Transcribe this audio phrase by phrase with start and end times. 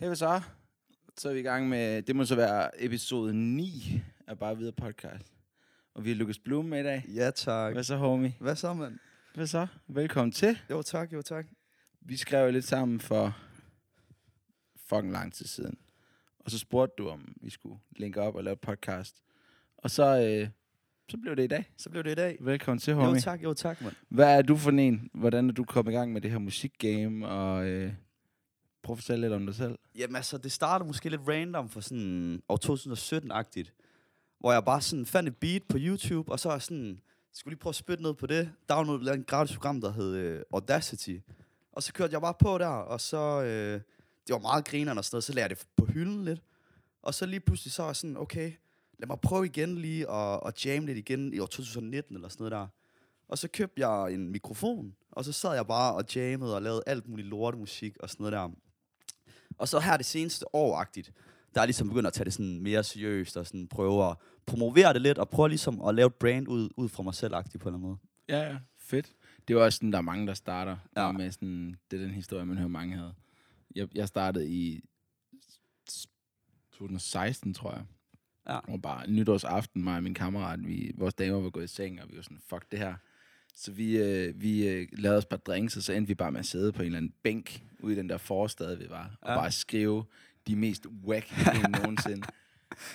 [0.00, 0.40] Hey, hvad så?
[1.16, 4.72] Så er vi i gang med, det må så være episode 9 af Bare Videre
[4.72, 5.32] podcast.
[5.94, 7.04] Og vi har Lukas Blum med i dag.
[7.14, 7.72] Ja, tak.
[7.72, 8.34] Hvad så, homie?
[8.40, 8.98] Hvad så, mand?
[9.34, 9.66] Hvad så?
[9.88, 10.58] Velkommen til.
[10.70, 11.46] Jo, tak, jo, tak.
[12.00, 13.36] Vi skrev lidt sammen for
[14.88, 15.78] fucking lang tid siden.
[16.38, 19.22] Og så spurgte du, om vi skulle linke op og lave podcast.
[19.76, 20.48] Og så, øh,
[21.08, 21.64] så blev det i dag.
[21.76, 22.36] Så blev det i dag.
[22.40, 23.14] Velkommen til, homie.
[23.14, 23.94] Jo, tak, jo, tak, mand.
[24.08, 25.10] Hvad er du for en?
[25.14, 27.28] Hvordan er du kommet i gang med det her musikgame?
[27.28, 27.92] Og øh,
[28.84, 29.78] prøv at fortælle lidt om dig selv.
[29.98, 33.72] Jamen altså, det startede måske lidt random for sådan år 2017-agtigt.
[34.40, 37.00] Hvor jeg bare sådan fandt et beat på YouTube, og så er sådan,
[37.32, 38.52] skulle lige prøve at spytte ned på det.
[38.68, 41.16] Downloadede et gratis program, der hed øh, Audacity.
[41.72, 43.42] Og så kørte jeg bare på der, og så...
[43.42, 43.80] Øh,
[44.26, 46.42] det var meget grinerne og sådan noget, så lærte jeg det på hylden lidt.
[47.02, 48.52] Og så lige pludselig så var jeg sådan, okay,
[48.98, 52.44] lad mig prøve igen lige at, at jamme lidt igen i år 2019 eller sådan
[52.44, 52.66] noget der.
[53.28, 56.82] Og så købte jeg en mikrofon, og så sad jeg bare og jammede og lavede
[56.86, 58.50] alt muligt lortemusik og sådan noget der.
[59.58, 61.12] Og så her det seneste år-agtigt,
[61.54, 64.92] der er ligesom begyndt at tage det sådan mere seriøst og sådan prøve at promovere
[64.92, 67.68] det lidt og prøve ligesom at lave et brand ud, ud fra mig selv-agtigt på
[67.68, 67.98] en eller anden måde.
[68.42, 68.58] Ja, ja.
[68.78, 69.12] Fedt.
[69.48, 71.12] Det er også sådan, der er mange, der starter ja.
[71.12, 73.14] Med sådan, det er den historie, man hører mange havde.
[73.74, 74.80] Jeg, jeg startede i
[75.90, 76.06] s-
[76.72, 77.84] 2016, tror jeg.
[78.48, 78.58] Ja.
[78.72, 82.10] Og bare nytårsaften, mig og min kammerat, vi, vores damer var gået i seng, og
[82.10, 82.94] vi var sådan, fuck det her.
[83.56, 86.32] Så vi, øh, vi øh, lavede os et par drinks, og så endte vi bare
[86.32, 89.16] med at sidde på en eller anden bænk ude i den der forstad, vi var,
[89.22, 89.36] og Ja.
[89.36, 90.04] bare skrive
[90.46, 92.26] de mest whack idéer nogensinde.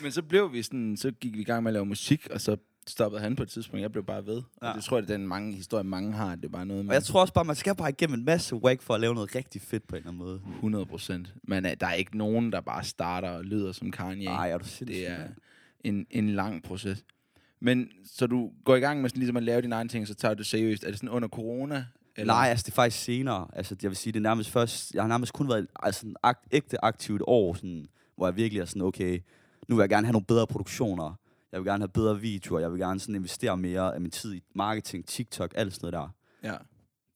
[0.01, 2.41] Men så blev vi sådan, så gik vi i gang med at lave musik, og
[2.41, 2.57] så
[2.88, 3.81] stoppede han på et tidspunkt.
[3.81, 4.41] Jeg blev bare ved.
[4.61, 4.69] Ja.
[4.69, 6.35] Og det tror jeg, det er den mange historie, mange har.
[6.35, 8.25] Det er bare noget Og med jeg tror også bare, man skal bare igennem en
[8.25, 10.41] masse whack for at lave noget rigtig fedt på en eller anden måde.
[10.55, 11.33] 100 procent.
[11.44, 14.25] Men uh, der er ikke nogen, der bare starter og lyder som Kanye.
[14.25, 14.97] Nej, er du sindssyg?
[15.01, 15.27] det er
[15.83, 17.05] en, en lang proces.
[17.59, 20.15] Men så du går i gang med sådan, ligesom at lave dine egne ting, så
[20.15, 20.83] tager du det seriøst.
[20.83, 21.85] Er det sådan under corona?
[22.16, 22.33] Eller?
[22.33, 23.47] Nej, altså det er faktisk senere.
[23.53, 24.93] Altså jeg vil sige, det er nærmest først...
[24.93, 28.35] Jeg har nærmest kun været altså, sådan akt, ægte aktiv et år, sådan, hvor jeg
[28.35, 29.19] virkelig er sådan, okay,
[29.67, 31.19] nu vil jeg gerne have nogle bedre produktioner.
[31.51, 32.59] Jeg vil gerne have bedre videoer.
[32.59, 36.11] Jeg vil gerne sådan investere mere af min tid i marketing, TikTok, alt sådan noget
[36.44, 36.50] der.
[36.50, 36.57] Ja.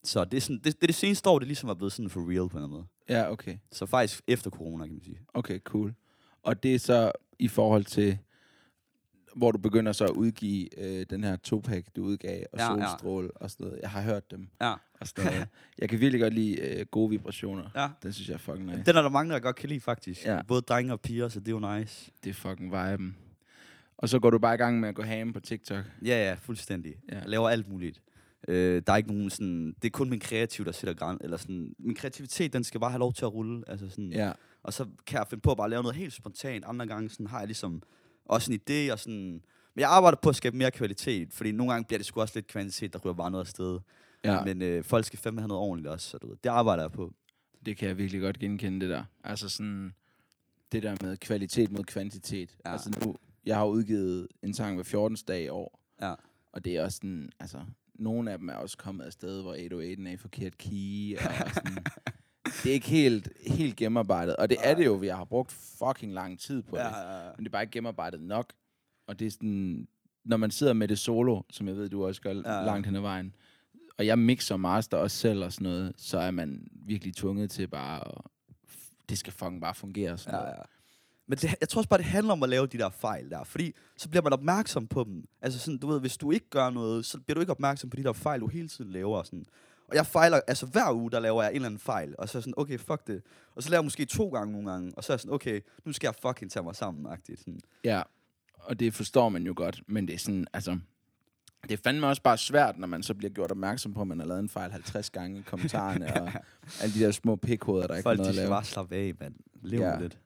[0.03, 2.09] Så det er, sådan, det, det, er det seneste år, det ligesom er blevet sådan
[2.09, 2.85] for real på en måde.
[3.09, 3.57] Ja, okay.
[3.72, 5.19] Så faktisk efter corona, kan man sige.
[5.34, 5.94] Okay, cool.
[6.44, 8.18] Og det er så i forhold til,
[9.35, 12.88] hvor du begynder så at udgive øh, den her Tupac, du udgav, og Ja, ja.
[12.88, 13.79] Solstråle og sådan noget.
[13.81, 14.47] Jeg har hørt dem.
[14.61, 14.73] Ja.
[14.99, 15.47] Og sådan noget.
[15.79, 17.69] Jeg kan virkelig godt lide øh, gode vibrationer.
[17.75, 17.89] Ja.
[18.03, 18.83] Den synes jeg er fucking nice.
[18.85, 20.25] Den er der mange, der godt kan lide, faktisk.
[20.25, 20.41] Ja.
[20.47, 22.11] Både drenge og piger, så det er jo nice.
[22.23, 23.17] Det er fucking viben.
[23.97, 25.85] Og så går du bare i gang med at gå ham på TikTok.
[26.05, 26.95] Ja, ja, fuldstændig.
[27.09, 27.15] Ja.
[27.15, 27.19] Ja.
[27.21, 28.01] Jeg laver alt muligt.
[28.47, 29.75] Øh, der er ikke nogen sådan...
[29.81, 31.17] Det er kun min kreativ, der sætter græn...
[31.21, 31.75] Eller sådan...
[31.79, 33.63] Min kreativitet, den skal bare have lov til at rulle.
[33.67, 34.31] Altså sådan, Ja.
[34.63, 36.65] Og så kan jeg finde på at bare lave noget helt spontant.
[36.65, 37.81] Andre gange sådan, har jeg ligesom
[38.25, 39.41] også en idé og sådan...
[39.75, 42.34] Men jeg arbejder på at skabe mere kvalitet, fordi nogle gange bliver det sgu også
[42.35, 43.79] lidt kvantitet, der ryger bare noget afsted.
[44.23, 44.34] ja.
[44.34, 44.44] Ja.
[44.44, 46.91] Men øh, folk skal fandme have noget ordentligt også, så du ved, det arbejder jeg
[46.91, 47.13] på.
[47.66, 49.03] Det kan jeg virkelig godt genkende, det der.
[49.23, 49.94] Altså sådan,
[50.72, 52.57] det der med kvalitet mod kvantitet.
[52.66, 52.72] Ja.
[52.72, 55.17] Altså nu, jeg har udgivet en sang hver 14.
[55.28, 56.13] dag i år, Ja.
[56.51, 57.59] og det er også sådan, altså,
[57.95, 61.78] nogle af dem er også kommet afsted, hvor 808 er i forkert key, og sådan,
[62.64, 64.36] det er ikke helt, helt gennemarbejdet.
[64.36, 66.81] Og det er det jo, vi har brugt fucking lang tid på det.
[66.84, 66.90] ja,
[67.38, 68.53] Men det er bare ikke gennemarbejdet nok.
[69.08, 69.88] Og det er sådan,
[70.25, 72.66] når man sidder med det solo, som jeg ved, du også gør ja, Ja, ja.
[72.66, 73.36] langt hen ad vejen,
[73.97, 77.52] og jeg mixer og master også selv og sådan noget, så er man virkelig tvunget
[77.52, 78.13] til bare at,
[79.09, 80.18] det skal fucking bare fungere.
[80.18, 80.53] Sådan Ja, ja.
[81.28, 83.44] Men det, jeg tror også bare, det handler om at lave de der fejl der.
[83.44, 85.25] Fordi så bliver man opmærksom på dem.
[85.42, 87.96] Altså sådan, du ved, hvis du ikke gør noget, så bliver du ikke opmærksom på
[87.97, 89.24] de der fejl, du hele tiden laver.
[89.24, 89.46] Sådan.
[89.88, 92.16] Og jeg fejler, altså hver uge, der laver jeg en eller anden fejl.
[92.17, 93.21] Og så er jeg sådan, okay, fuck det.
[93.55, 94.91] Og så laver jeg måske to gange nogle gange.
[94.97, 97.13] Og så er jeg sådan, okay, nu skal jeg fucking tage mig sammen.
[97.13, 97.39] -agtigt.
[97.39, 97.59] Sådan.
[97.83, 98.01] Ja,
[98.55, 100.79] og det forstår man jo godt, men det er sådan, altså,
[101.63, 104.19] det er fandme også bare svært, når man så bliver gjort opmærksom på, at man
[104.19, 106.31] har lavet en fejl 50 gange i kommentarerne, og
[106.81, 108.55] alle de der små pikhoveder, der ikke Folk, har noget de at skal lave.
[108.55, 109.35] bare slappe af, mand.
[109.61, 110.00] Lev ja.
[110.00, 110.17] lidt.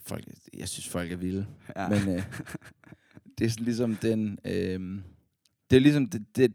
[0.00, 1.46] Folk, jeg synes, folk er vilde.
[1.76, 1.88] Ja.
[1.88, 2.22] Men øh,
[3.38, 4.38] det er sådan ligesom den...
[4.44, 5.00] Øh,
[5.70, 6.06] det er ligesom...
[6.06, 6.54] Det, det,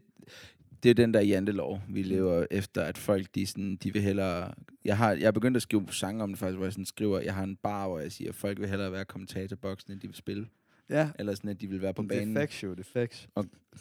[0.84, 4.54] det er den der jantelov, vi lever efter, at folk, de, sådan, de vil hellere...
[4.84, 7.20] Jeg har, jeg er begyndt at skrive sange om det faktisk, hvor jeg sådan skriver,
[7.20, 10.06] jeg har en bar, hvor jeg siger, at folk vil hellere være kommentatorboksen, end de
[10.06, 10.46] vil spille.
[10.90, 11.10] ja.
[11.18, 12.36] Eller sådan, at de vil være på Det banen.
[12.36, 12.70] er facts, jo.
[12.70, 13.28] Det er facts.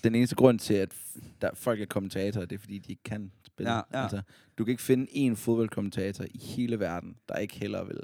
[0.03, 0.95] Den eneste grund til, at
[1.41, 3.71] der, folk er kommentatorer, det er, fordi de ikke kan spille.
[3.71, 4.01] Ja, ja.
[4.03, 4.21] Altså,
[4.57, 7.97] du kan ikke finde én fodboldkommentator i hele verden, der ikke hellere vil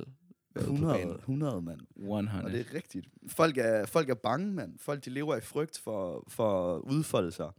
[0.56, 1.16] være ude på 100, banen.
[1.16, 1.80] 100, mand.
[1.98, 2.44] 100.
[2.44, 3.08] Og det er rigtigt.
[3.28, 4.74] Folk er, folk er bange, mand.
[4.80, 7.50] Folk de lever i frygt for, for at udfolde sig.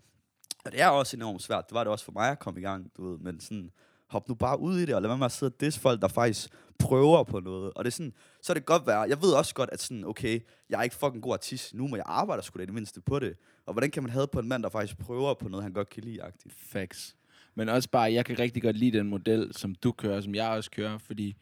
[0.65, 1.65] Og det er også enormt svært.
[1.69, 3.19] Det var det også for mig at komme i gang, du ved.
[3.19, 3.71] Men sådan,
[4.07, 6.03] hop nu bare ud i det, og lad være med at sidde og disse folk,
[6.03, 7.73] der faktisk prøver på noget.
[7.75, 8.13] Og det er sådan,
[8.43, 10.41] så er det godt være, jeg ved også godt, at sådan, okay,
[10.71, 13.01] jeg er ikke fucking god artist nu, men jeg arbejder sgu da i det mindste
[13.01, 13.37] på det.
[13.67, 15.89] Og hvordan kan man have på en mand, der faktisk prøver på noget, han godt
[15.89, 16.55] kan lide, agtigt?
[16.55, 17.17] Facts.
[17.55, 20.49] Men også bare, jeg kan rigtig godt lide den model, som du kører, som jeg
[20.49, 21.37] også kører, fordi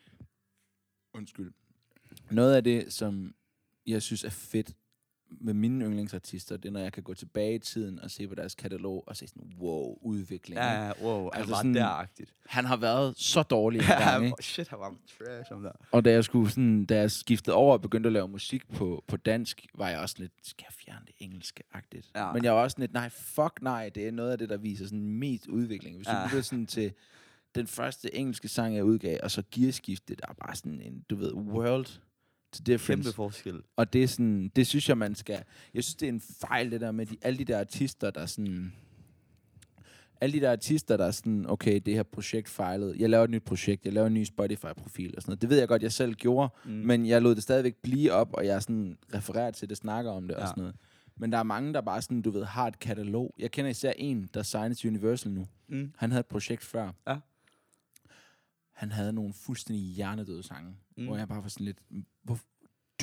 [1.15, 1.53] Undskyld.
[2.31, 3.35] Noget af det, som
[3.87, 4.73] jeg synes er fedt
[5.31, 8.35] med mine yndlingsartister, det er, når jeg kan gå tilbage i tiden og se på
[8.35, 10.59] deres katalog og se sådan, wow, udvikling.
[10.61, 12.27] Ja, wow, altså Altså var sådan-.
[12.47, 14.37] Han har været så dårlig en gang, ikke?
[14.45, 15.73] Shit, han var trash om der.
[15.93, 19.05] Og da jeg, skulle sådan, da jeg skiftede over og begyndte at lave musik på,
[19.07, 22.11] på dansk, var jeg også lidt, skal jeg fjerne det engelske-agtigt?
[22.17, 22.33] Ja.
[22.33, 24.85] Men jeg var også lidt, nej, fuck nej, det er noget af det, der viser
[24.85, 25.97] sådan mest udvikling.
[25.97, 26.13] Hvis Ja.
[26.23, 26.93] du lytter sådan til
[27.55, 31.17] den første engelske sang, jeg udgav, og så gearskifte, der er bare sådan en, du
[31.17, 31.87] ved, world
[32.53, 33.03] to difference.
[33.07, 33.63] Kæmpe forskel.
[33.77, 35.43] Og det er sådan, det synes jeg, man skal...
[35.75, 38.27] Jeg synes, det er en fejl, det der med de, alle de der artister, der
[38.27, 38.73] sådan...
[40.21, 42.95] Alle de der artister, der er sådan, okay, det her projekt fejlede.
[42.99, 45.43] Jeg laver et nyt projekt, jeg laver en ny Spotify-profil og sådan noget.
[45.43, 46.71] Det ved jeg godt, jeg selv gjorde, Mm.
[46.71, 50.29] men jeg lod det stadigvæk blive op, og jeg sådan refererer til det, snakker om
[50.29, 50.43] det ja.
[50.43, 50.77] Og sådan noget.
[51.17, 53.35] Men der er mange, der bare sådan, du ved, har et katalog.
[53.39, 55.47] Jeg kender især en, der signer til Universal nu.
[55.69, 55.93] Mm.
[55.97, 56.93] Han havde et projekt før.
[57.09, 57.17] Ja.
[58.79, 61.07] Han havde nogle fuldstændig hjernedøde sange, Mm.
[61.07, 61.79] hvor jeg bare var sådan lidt,
[62.23, 62.39] hvor,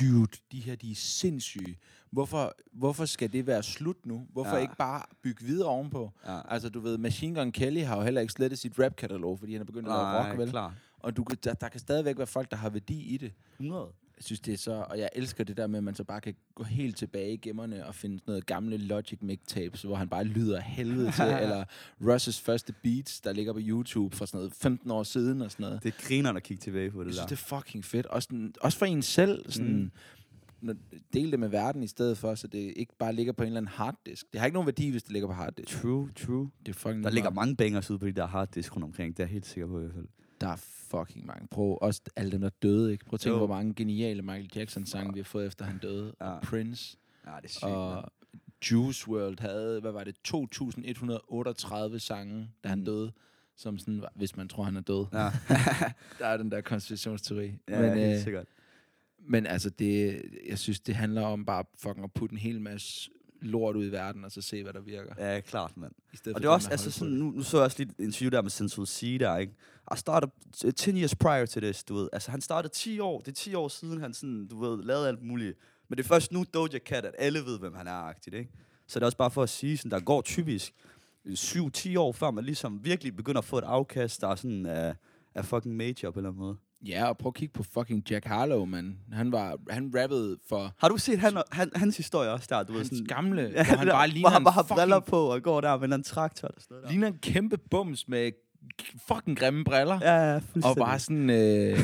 [0.00, 1.78] dude, de her, de er sindssyge.
[2.10, 4.26] Hvorfor, hvorfor skal det være slut nu?
[4.32, 4.62] Hvorfor Ja.
[4.62, 6.10] ikke bare bygge videre ovenpå?
[6.26, 6.40] Ja.
[6.48, 9.60] Altså, du ved, Machine Gun Kelly har jo heller ikke slettet sit rap-katalog, fordi han
[9.60, 10.50] er begyndt at lave rock, vel?
[10.50, 10.74] klar.
[10.98, 13.32] Og du, kan- der, der kan stadigvæk være folk, der har værdi i det.
[13.58, 13.92] 100.
[14.18, 14.72] Jeg synes, det er så...
[14.90, 17.36] Og jeg elsker det der med, at man så bare kan gå helt tilbage i
[17.36, 21.64] gemmerne og finde sådan noget gamle Logic mixtapes, hvor han bare lyder helvede til, eller
[22.00, 25.64] Russ's første beats, der ligger på YouTube for sådan noget 15 år siden og sådan
[25.66, 25.82] noget.
[25.82, 27.26] Det griner at kigge tilbage på det Jeg der.
[27.26, 28.06] synes, det er fucking fedt.
[28.06, 29.52] Også, sådan, også for en selv.
[29.52, 29.90] Sådan, mm.
[31.12, 33.60] Del det med verden i stedet for, så det ikke bare ligger på en eller
[33.60, 34.26] anden harddisk.
[34.32, 35.80] Det har ikke nogen værdi, hvis det ligger på harddisk.
[35.80, 36.50] True, true.
[36.66, 39.16] Det er fucking Der ligger mange bangers ude på de der harddisk rundt omkring.
[39.16, 40.06] Det er jeg helt sikker på i hvert fald.
[40.40, 40.56] Der er
[40.90, 41.48] fucking mange.
[41.50, 42.92] Prøv også alle dem, der døde.
[42.92, 43.04] Ikke?
[43.04, 43.38] Prøv at tænke, Jo.
[43.46, 46.14] hvor mange geniale Michael Jackson-sange, vi har fået, efter han døde.
[46.20, 46.24] Ja.
[46.30, 46.96] Og Prince.
[47.26, 47.64] Ja, det er sygt.
[47.64, 48.12] Og
[48.70, 52.84] Juice World havde, hvad var det, 2.138 sange, da han Mm.
[52.84, 53.12] døde.
[53.58, 55.06] Som sådan, hvis man tror, han er død.
[55.12, 55.30] Ja,
[56.18, 57.52] Der er den der konspirationsteori.
[57.68, 58.46] ja Men, helt øh, sikkert.
[59.28, 63.10] Men altså, det, jeg synes, det handler om bare fucking at putte en hel masse
[63.46, 65.14] lort ud i verden, og så se, hvad der virker.
[65.18, 65.92] Ja, klart, mand.
[66.34, 68.42] Og det er også, altså sådan, nu, nu så jeg også lidt et interview der
[68.42, 69.52] med Sensual C der, ikke?
[69.94, 72.08] I started t- 10 years prior to this, du ved.
[72.12, 73.20] Altså, han startede 10 år.
[73.20, 75.58] Det er 10 år siden, han sådan, du ved, lavede alt muligt.
[75.88, 78.50] Men det er først nu Doja Cat, at alle ved, hvem han er, agtigt, ikke?
[78.86, 80.74] Så det er også bare for at sige, sådan, der går typisk
[81.26, 84.94] 7-10 år, før man ligesom virkelig begynder at få et afkast, der er sådan af,
[85.34, 86.56] af fucking major på en eller anden måde.
[86.84, 88.98] Ja, og prøv at kigge på fucking Jack Harlow, man.
[89.12, 92.62] Han, var, han rappede for Har du set han, han, hans historie også der?
[92.62, 94.52] Du ved, hans sådan, gamle, Ja, hvor han der, bare hvor ligner han en bare
[94.52, 96.90] har briller på og går der med en traktor og sådan noget der.
[96.90, 98.30] ligner en kæmpe bums med
[99.08, 99.98] fucking grimme briller.
[100.02, 101.30] Ja, ja, og bare sådan...
[101.30, 101.78] Øh,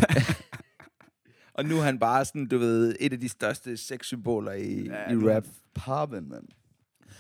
[1.55, 5.13] og nu er han bare sådan, du ved, et af de største sexsymboler i, ja,
[5.13, 5.45] i rap.
[5.45, 6.49] han Poppin', man.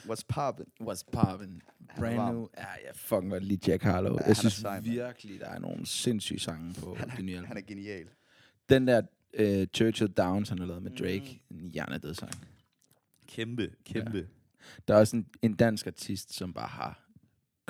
[0.09, 0.87] What's poppin'?
[0.89, 1.72] What's poppin'?
[1.89, 2.47] Er Brand new.
[2.59, 4.13] Ja, jeg fucking godt lide Jack Harlow.
[4.13, 7.33] Ja, jeg er synes sej, virkelig, der er nogle sindssyge sange på Han det nye
[7.33, 7.49] er, album.
[7.49, 8.07] han er genial.
[8.69, 9.03] Den der
[9.41, 11.59] uh, Churchill Downs, han har lavet med Drake, Mm.
[11.59, 12.33] en hjernedød sang.
[13.27, 14.29] Kæmpe, kæmpe.
[14.89, 17.09] Der er også en, en dansk artist, som bare har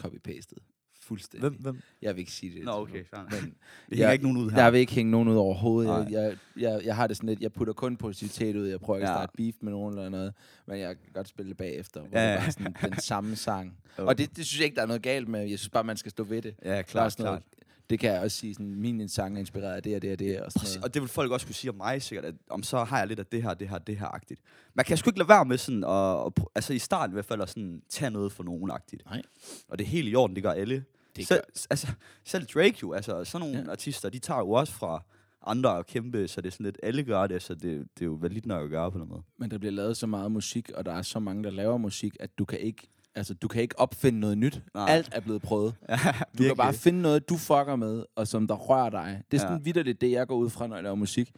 [0.01, 0.59] copy-pastet
[1.03, 1.49] fuldstændig.
[1.51, 1.81] Hvem, hvem?
[2.03, 2.65] Jeg vil ikke sige det.
[2.65, 3.31] Nå, okay, nok.
[3.33, 3.53] Men Det
[3.91, 4.63] hænger Jeg- ikke nogen ud her.
[4.63, 5.91] jeg vil ikke hænge nogen ud overhovedet.
[5.91, 6.13] Jeg, Nej.
[6.23, 8.67] jeg, jeg, jeg har det sådan lidt, jeg putter kun positivitet ud.
[8.67, 9.17] Jeg prøver ikke at Ja.
[9.19, 10.35] starte beef med nogen eller noget.
[10.67, 13.37] Men jeg kan godt spille det bagefter, hvor Ja, det er bare sådan den samme
[13.37, 13.77] sang.
[13.99, 14.07] Jo.
[14.07, 15.41] Og det, det synes jeg ikke, der er noget galt med.
[15.41, 16.55] Jeg synes bare, man skal stå ved det.
[16.65, 17.62] Ja, klart, sådan noget- klart.
[17.93, 20.19] Det kan jeg også sige, sådan, min sang er inspireret af det og det og
[20.19, 20.41] det.
[20.41, 20.85] Og sådan Præcis, noget.
[20.85, 23.07] og det vil folk også kunne sige om mig sikkert, at om så har jeg
[23.09, 24.41] lidt af det her, det her, det her-agtigt.
[24.75, 27.25] Man kan sgu ikke lade være med sådan, at, at, altså i starten i hvert
[27.25, 29.05] fald, at sådan, tage noget for nogen-agtigt.
[29.05, 29.23] Nej.
[29.69, 30.85] Og det er helt i orden, det gør alle.
[31.17, 31.87] Det selv, gør- altså,
[32.25, 33.71] selv Drake jo, altså sådan nogle Ja.
[33.71, 35.03] artister, de tager jo også fra
[35.47, 37.63] andre og kæmpe, så det er sådan lidt, alle gør det, så det,
[37.95, 39.23] det er jo validt nok at gøre på den måde.
[39.39, 42.17] Men der bliver lavet så meget musik, og der er så mange, der laver musik,
[42.21, 44.63] at du kan ikke, altså, du kan ikke opfinde noget nyt.
[44.75, 44.87] Nej.
[44.91, 45.75] Alt er blevet prøvet.
[45.89, 45.97] Ja,
[46.39, 49.23] Du kan bare finde noget, du fucker med, og som der rører dig.
[49.31, 49.63] Det er sådan Ja.
[49.63, 51.33] vidderligt det, jeg går ud fra, når jeg laver musik.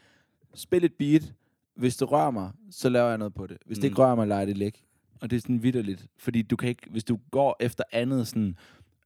[0.54, 1.32] Spil et beat.
[1.76, 3.56] Hvis det rører mig, så laver jeg noget på det.
[3.66, 3.80] Hvis mm.
[3.80, 4.00] det ikke Mm.
[4.02, 4.78] rører mig, lader det ligge.
[5.20, 6.06] Og det er sådan vidderligt.
[6.18, 8.56] Fordi du kan ikke, hvis du går efter andet sådan,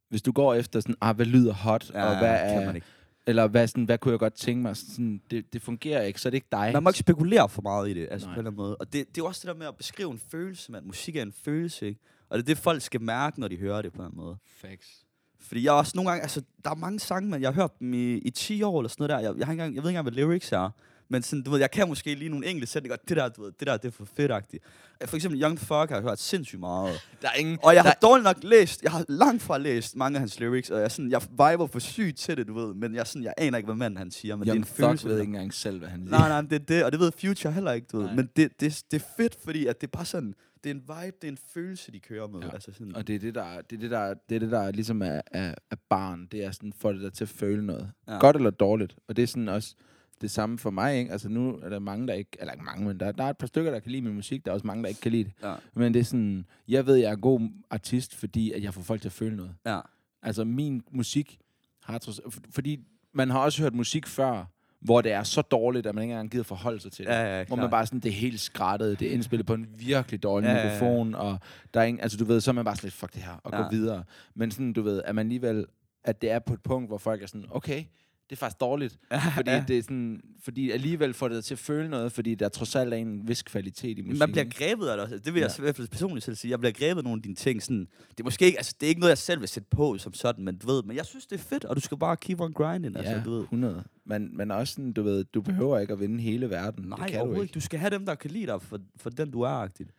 [0.08, 2.74] hvis du går efter sådan, ah, hvad lyder hot, ja, og hvad kan er, man
[2.74, 2.86] ikke.
[3.28, 6.28] Eller hvad, sådan, hvad kunne jeg godt tænke mig, sådan, det, det fungerer ikke, så
[6.28, 6.70] er det ikke dig.
[6.72, 8.34] Man må ikke spekulere for meget i det, altså Nej.
[8.34, 8.76] på en eller anden måde.
[8.76, 10.82] Og det, det er jo også det der med at beskrive en følelse, man.
[10.86, 12.00] Musik er en følelse, ikke?
[12.28, 14.24] Og det er det, folk skal mærke, når de hører det på en eller anden
[14.24, 14.36] måde.
[14.60, 15.04] Facts.
[15.40, 17.94] Fordi jeg også nogle gange, altså, der er mange sange, men jeg har hørt dem
[17.94, 19.30] i, i 10 år eller sådan noget der.
[19.30, 20.70] Jeg, jeg, har engang, jeg ved ikke engang, hvad lyrics er.
[21.10, 23.52] Men sådan, du ved, jeg kan måske lige nogle enkelte sætninger, det der, du ved,
[23.58, 24.64] det der, det er for fedtagtigt.
[25.06, 27.00] For eksempel Young Thug har jeg hørt sindssygt meget.
[27.22, 27.58] Der er ingen...
[27.62, 30.40] Og jeg har der, dårligt nok læst, jeg har langt fra læst mange af hans
[30.40, 32.74] lyrics, og jeg, er sådan, jeg viber for sygt til det, du ved.
[32.74, 34.70] Men jeg, er sådan, jeg aner ikke, hvad manden han siger, men Young det er
[34.70, 35.02] en følelse.
[35.02, 36.18] Thug ved der- ikke engang selv, hvad han siger.
[36.18, 38.06] Nej, nej, det er det, og det ved Future heller ikke, du ved.
[38.06, 38.14] Nej.
[38.14, 40.34] Men det, det, det er fedt, fordi at det er bare sådan,
[40.64, 42.40] det er en vibe, det er en følelse, de kører med.
[42.40, 42.50] Ja.
[42.52, 44.70] Altså sådan, Og det er det, der, det er det, der, det er det, der
[44.70, 46.28] ligesom er, er, er barn.
[46.32, 47.90] Det er sådan, får det der til at føle noget.
[48.08, 48.18] Ja.
[48.18, 48.96] Godt eller dårligt.
[49.08, 49.74] Og det er sådan også,
[50.20, 51.12] det samme for mig, ikke?
[51.12, 52.30] Altså nu er der mange, der ikke...
[52.40, 54.44] Eller ikke mange, men der, der er et par stykker, der kan lide min musik.
[54.44, 55.32] Der er også mange, der ikke kan lide det.
[55.42, 55.54] Ja.
[55.74, 56.46] Men det er sådan...
[56.68, 59.36] Jeg ved, jeg er en god artist, fordi at jeg får folk til at føle
[59.36, 59.54] noget.
[59.66, 59.80] Ja.
[60.22, 61.38] Altså min musik
[61.82, 61.98] har...
[61.98, 62.78] trods- for- Fordi
[63.12, 64.44] man har også hørt musik før,
[64.80, 67.10] hvor det er så dårligt, at man ikke engang gider forholde sig til det.
[67.12, 69.66] Ja, ja, hvor man bare sådan, det er helt skrættet, det er indspillet på en
[69.78, 71.38] virkelig dårlig Ja, ja, ja, mikrofon, og
[71.74, 73.52] der er ingen, altså du ved, så er man bare slet, fuck det her, og
[73.52, 73.56] ja.
[73.58, 73.62] Ja.
[73.62, 74.04] gå videre.
[74.34, 75.66] Men sådan, du ved, at man alligevel,
[76.04, 77.84] at det er på et punkt, hvor folk er sådan, okay,
[78.30, 78.98] det er faktisk dårligt,
[79.36, 79.64] fordi, ja.
[79.68, 82.92] det er sådan, fordi alligevel får det til at føle noget, fordi der trods alt
[82.92, 84.18] er en vis kvalitet i musikken.
[84.18, 85.18] Man bliver grebet af det også.
[85.18, 85.62] Det vil jeg Ja.
[85.62, 86.50] i hvert fald personligt selv sige.
[86.50, 87.62] Jeg bliver grebet af nogle af dine ting.
[87.62, 89.98] Sådan, det er måske ikke, altså, det er ikke noget, jeg selv vil sætte på
[89.98, 92.16] som sådan, men du ved, men jeg synes, det er fedt, og du skal bare
[92.16, 92.94] keep on grinding.
[92.94, 93.42] Ja, Altså, du ved.
[93.42, 93.84] 100.
[94.04, 96.84] Men, men også sådan, du ved, du behøver ikke at vinde hele verden.
[96.88, 97.52] Nej, det kan du ikke.
[97.52, 99.90] Du skal have dem, der kan lide dig for, for den, du er agtigt.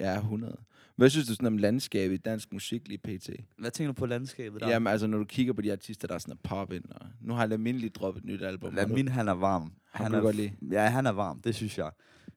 [0.00, 0.56] Ja, 100.
[1.02, 3.30] Hvad synes du sådan om landskabet i dansk musik lige pt?
[3.58, 4.68] Hvad tænker du på landskabet der?
[4.68, 7.34] Jamen altså, når du kigger på de artister, der er sådan pop ind, og nu
[7.34, 8.74] har Lamin lige droppet et nyt album.
[8.74, 9.72] Lad Har du- min, han er varm.
[9.90, 10.52] Han kan er, godt lide?
[10.70, 11.90] Ja, han er varm, det synes jeg.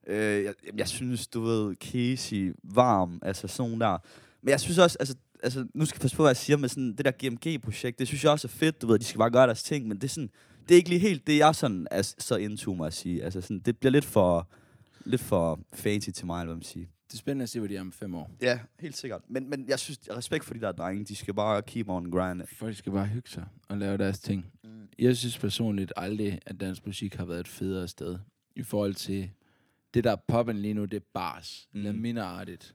[0.06, 3.98] Øh, jeg, jeg synes, du ved, Casey, varm, altså sådan der.
[4.42, 6.68] Men jeg synes også, altså, altså nu skal jeg passe på, hvad jeg siger med
[6.68, 9.30] sådan, det der GMG-projekt, det synes jeg også er fedt, du ved, de skal bare
[9.30, 10.30] gøre deres ting, men det er sådan,
[10.68, 13.24] det er ikke lige helt det, jeg sådan er så into mig at sige.
[13.24, 14.48] Altså sådan, det bliver lidt for,
[15.04, 16.86] lidt for fancy til mig, eller hvad man siger.
[17.08, 18.30] Det er spændende at se, hvad de er om fem år.
[18.42, 19.22] Ja, helt sikkert.
[19.28, 22.42] Men, men jeg synes, respekt for de der drenge, de skal bare keep on grind.
[22.46, 24.52] Folk skal bare hygge sig og lave deres ting.
[24.98, 28.18] Jeg synes personligt aldrig, at dansk musik har været et federe sted.
[28.56, 29.30] I forhold til
[29.94, 31.68] det, der er poppen lige nu, det er bars.
[31.72, 31.78] Mm.
[31.78, 31.84] Mm.
[31.84, 32.74] Laminartigt.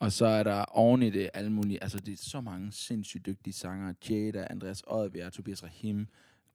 [0.00, 3.26] Og så er der oven i det alle mulige, altså det er så mange sindssygt
[3.26, 3.94] dygtige sangere.
[4.10, 6.06] Jada, Andreas Oddbjerg, Tobias Rahim,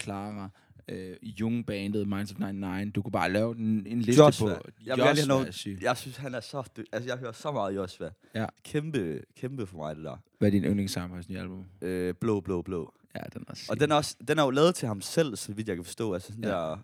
[0.04, 0.50] Clara,
[0.88, 2.94] øh, Jung-bandet, Minds of 99.
[2.96, 4.54] Du kunne bare lave en, en liste Joshua.
[4.56, 4.66] på.
[4.86, 5.78] Jeg Joshua noget- syg.
[5.82, 6.62] Jeg synes, han er så...
[6.78, 8.10] dy- Altså, jeg hører så meget Joshua.
[8.36, 8.46] Ja.
[8.64, 10.18] Kæmpe, kæmpe for mig, det der.
[10.40, 11.66] Hvad er din yndlingssang på hans nye album?
[11.82, 12.94] Øh, blå, blå, blå.
[13.16, 13.66] Ja, den er.
[13.70, 15.86] Og den er, også, den er jo lavet til ham selv, så vidt jeg kan
[15.86, 16.14] forstå.
[16.14, 16.50] Altså sådan Ja.
[16.50, 16.78] der...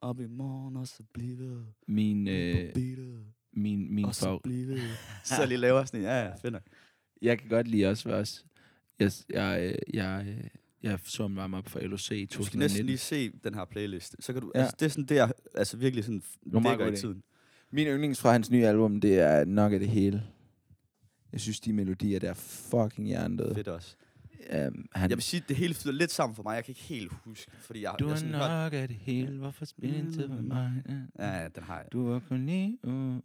[0.00, 2.76] Op i morgen, og så blive Min, øh,
[3.52, 4.40] min, min og så fag.
[4.42, 4.78] blive
[5.24, 6.62] Så jeg lige laver sådan en, ja, ja, fedt nok.
[7.22, 8.44] Jeg kan godt lide også, også
[8.98, 10.44] jeg, jeg, øh, jeg, øh,
[10.90, 12.86] jeg så en varm op for LOC i Du skal næsten 2019.
[12.86, 14.16] lige se den her playlist.
[14.20, 14.60] Så kan du, Ja.
[14.60, 17.22] altså, det er sådan det, jeg altså, virkelig sådan var god i tiden.
[17.70, 20.22] Min yndlings fra hans nye album, det er nok af det hele.
[21.32, 23.54] Jeg synes, de melodier, der er fucking hjernedøde.
[23.54, 23.96] Fedt også.
[24.68, 26.54] Um, han, Jeg vil sige, det hele flyder lidt sammen for mig.
[26.54, 28.30] Jeg kan ikke helt huske, fordi jeg, du jeg er hørt...
[28.30, 30.82] nok af det hele, hvorfor spille en tid med mig?
[31.18, 31.86] Ja, ja, den har jeg.
[31.92, 32.78] Du er kun lige...
[32.82, 33.20] Uh, uh.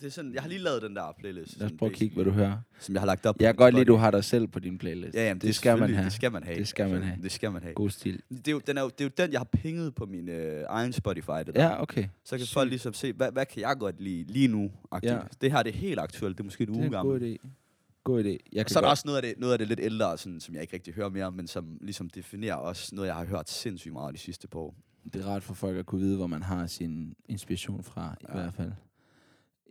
[0.00, 1.58] Det er sådan, jeg har lige lavet den der playlist.
[1.58, 2.56] Lad os prøve at kigge, hvad du hører.
[2.80, 3.36] Som jeg har lagt op.
[3.40, 5.14] Jeg kan godt lide, du har dig selv på din playlist.
[5.14, 6.04] Ja, jamen, det, det skal man have.
[6.04, 6.58] Det skal man have.
[6.58, 7.22] Det skal man have.
[7.22, 7.74] Det skal man have.
[7.74, 8.22] God stil.
[8.30, 10.28] Det er, jo, den er jo, det er jo den, jeg har pinget på min
[10.28, 11.30] øh, egen Spotify.
[11.46, 11.64] Det der.
[11.64, 12.06] Ja, okay.
[12.24, 12.54] Så kan Sygt.
[12.54, 14.70] folk ligesom se, hvad, hvad kan jeg godt lide lige nu?
[15.02, 15.14] Ja.
[15.14, 15.18] Ja.
[15.40, 16.36] Det her det er helt aktuelt.
[16.38, 17.34] Det er måske en Det er uge en god gammel.
[17.44, 17.48] idé.
[18.04, 18.28] God idé.
[18.28, 19.80] Jeg Og kan så er der godt- også noget af, det, noget af det lidt
[19.82, 23.16] ældre, sådan, som jeg ikke rigtig hører mere, men som ligesom definerer også noget, jeg
[23.16, 24.74] har hørt sindssygt meget de sidste par år.
[25.12, 28.24] det er rart for folk at kunne vide, hvor man har sin inspiration fra, i
[28.28, 28.34] Ja.
[28.40, 28.72] hvert fald.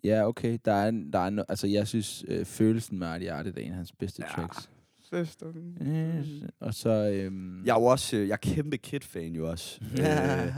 [0.04, 0.58] Ja, okay.
[0.66, 3.58] Der er, en- der er no, altså, jeg synes, øh, følelsen med Artie Arte, det
[3.62, 4.34] er en af hans bedste Ja.
[4.36, 4.70] tracks.
[5.10, 5.48] Søster.
[5.82, 6.44] Yes.
[6.60, 6.90] Og så...
[7.14, 9.80] Øhm, Jeg er jo også, øh, jeg er kæmpe Kid-fan jo også.
[10.00, 10.56] øh,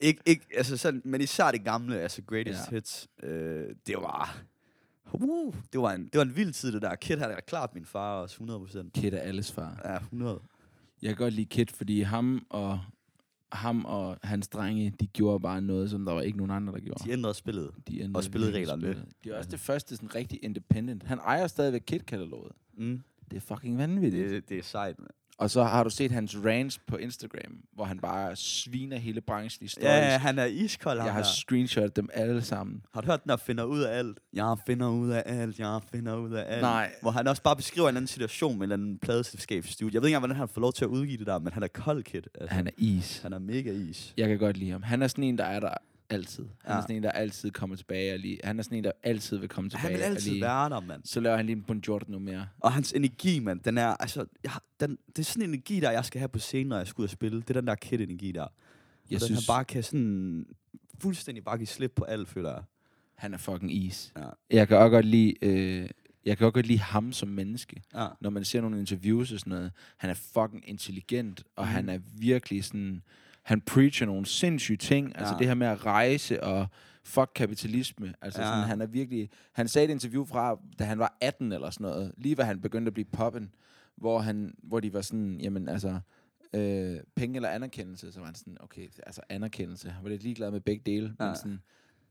[0.00, 2.64] ikke, ikke, altså sådan, men især det gamle, altså Greatest Ja.
[2.70, 2.76] ja.
[2.76, 4.42] Hits, øh, det var...
[5.12, 6.94] Uh, det, var en, det var en vild tid, det der.
[6.94, 8.36] Kid han er klart min far også,
[8.84, 8.90] 100%.
[9.00, 9.80] Kid er alles far.
[9.84, 10.40] Ja, 100.
[11.02, 12.80] Jeg kan godt lide Kid, fordi ham og,
[13.54, 16.80] ham og hans drenge, de gjorde bare noget, som der var ikke nogen andre, der
[16.80, 17.04] gjorde.
[17.04, 17.70] De ændrede spillet.
[17.88, 19.04] De ændrede og spillede reglerne spillet.
[19.24, 21.02] De er også det første sådan rigtig independent.
[21.02, 22.52] Han ejer stadigvæk Kid-kataloget.
[22.76, 23.02] Mm.
[23.30, 24.30] Det er fucking vanvittigt.
[24.30, 25.08] Det, det er sejt, man.
[25.38, 29.64] Og så har du set hans rants på Instagram, hvor han bare sviner hele branchen
[29.64, 29.88] i stories.
[29.88, 31.28] Ja, ja, han er iskold, jeg har der.
[31.28, 32.82] screenshot dem alle sammen.
[32.94, 34.20] Har du hørt den der finder ud af alt?
[34.32, 36.62] Jeg finder ud af alt, jeg finder ud af alt.
[36.62, 36.92] Nej.
[37.02, 39.94] Hvor han også bare beskriver en eller anden situation med en eller anden pladeselskabsstudie.
[39.94, 41.62] Jeg ved ikke engang, hvordan han får lov til at udgive det der, men han
[41.62, 42.22] er kold kid.
[42.40, 43.18] Altså, Han er is.
[43.22, 44.14] han er mega is.
[44.16, 44.82] Jeg kan godt lide ham.
[44.82, 45.74] Han er sådan en, der er der
[46.10, 46.44] altid.
[46.64, 46.76] Han Ja.
[46.78, 48.12] er sådan en, der altid kommer tilbage.
[48.12, 49.82] Og lige, han er sådan en, der altid vil komme tilbage.
[49.82, 51.02] Han vil altid lige, være der, mand.
[51.04, 52.48] Så laver han lige en Buongiorno nu mere.
[52.60, 55.90] Og hans energi, mand, den er, altså, jeg, den, det er sådan en energi, der
[55.90, 57.40] jeg skal have på scenen, når jeg skal ud og spille.
[57.40, 58.40] Det er den der kid-energi der.
[59.10, 60.46] Jeg den synes, han bare kan sådan
[61.00, 62.62] fuldstændig bare give slip på alt, føler jeg.
[63.14, 64.12] han er fucking is.
[64.16, 64.24] Ja.
[64.50, 65.34] Jeg kan også godt lide...
[65.42, 65.88] Øh,
[66.26, 67.82] jeg kan også godt lide ham som menneske.
[67.94, 68.06] Ja.
[68.20, 69.72] Når man ser nogle interviews og sådan noget.
[69.96, 71.72] Han er fucking intelligent, og Mhm.
[71.74, 73.02] han er virkelig sådan...
[73.44, 75.12] Han preacher nogle sindssyge ting.
[75.18, 75.38] Altså Ja.
[75.38, 76.66] det her med at rejse og
[77.04, 78.14] fuck kapitalisme.
[78.22, 78.46] Altså Ja.
[78.48, 79.30] sådan, han er virkelig...
[79.52, 82.12] Han sagde et interview fra, da han var 18 eller sådan noget.
[82.16, 83.54] Lige hvad han begyndte at blive poppen.
[83.96, 86.00] Hvor, han, hvor de var sådan, jamen altså...
[86.54, 89.90] Øh, penge eller anerkendelse, så var han sådan, okay, altså anerkendelse.
[89.90, 91.26] Han var lidt ligeglad med begge dele, ja.
[91.26, 91.60] Men sådan,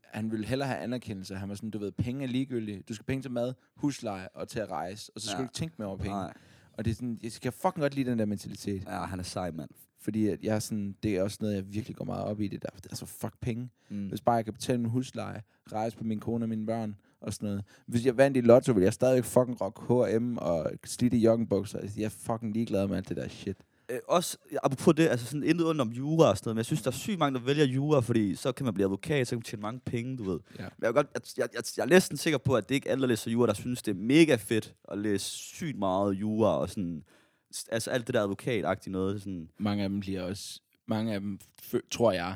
[0.04, 1.36] han ville hellere have anerkendelse.
[1.36, 2.82] Han var sådan, du ved, penge er ligegyldige.
[2.90, 5.38] Du skal penge til mad, husleje og til at rejse, og så skal Ja.
[5.38, 6.16] du ikke tænke mere over penge.
[6.18, 6.34] Nej.
[6.74, 8.84] Og det er sådan, jeg skal fucking godt lide den der mentalitet.
[8.86, 9.70] Ja, han er sej, mand.
[10.00, 12.48] Fordi at jeg er sådan, det er også noget, jeg virkelig går meget op i
[12.48, 12.70] det der.
[12.74, 13.70] Altså, fuck penge.
[13.90, 14.08] Mm.
[14.08, 17.34] Hvis bare jeg kan betale min husleje, rejse på min kone og mine børn og
[17.34, 17.64] sådan noget.
[17.86, 21.80] Hvis jeg vandt i lotto, ville jeg stadig fucking rock H&M og slidte joggingbukser.
[21.80, 23.58] Altså, jeg er fucking ligeglad med alt det der shit.
[23.94, 26.66] Øh, også, apropos det, altså sådan intet under om jura og sådan noget, men jeg
[26.66, 29.32] synes, der er sygt mange, der vælger jura, fordi så kan man blive advokat, så
[29.32, 30.40] kan man tjene mange penge, du ved.
[30.60, 30.64] Ja.
[30.64, 32.88] Men jeg er, godt, jeg, jeg, jeg, jeg er næsten sikker på, at det ikke
[32.88, 36.14] er alle, der læser jura, der synes, det er mega fedt at læse sygt meget
[36.14, 37.04] jura og sådan,
[37.72, 39.50] altså alt det der advokatagtige noget, sådan.
[39.60, 41.40] Mange af dem bliver også, mange af dem,
[41.92, 42.36] tror jeg,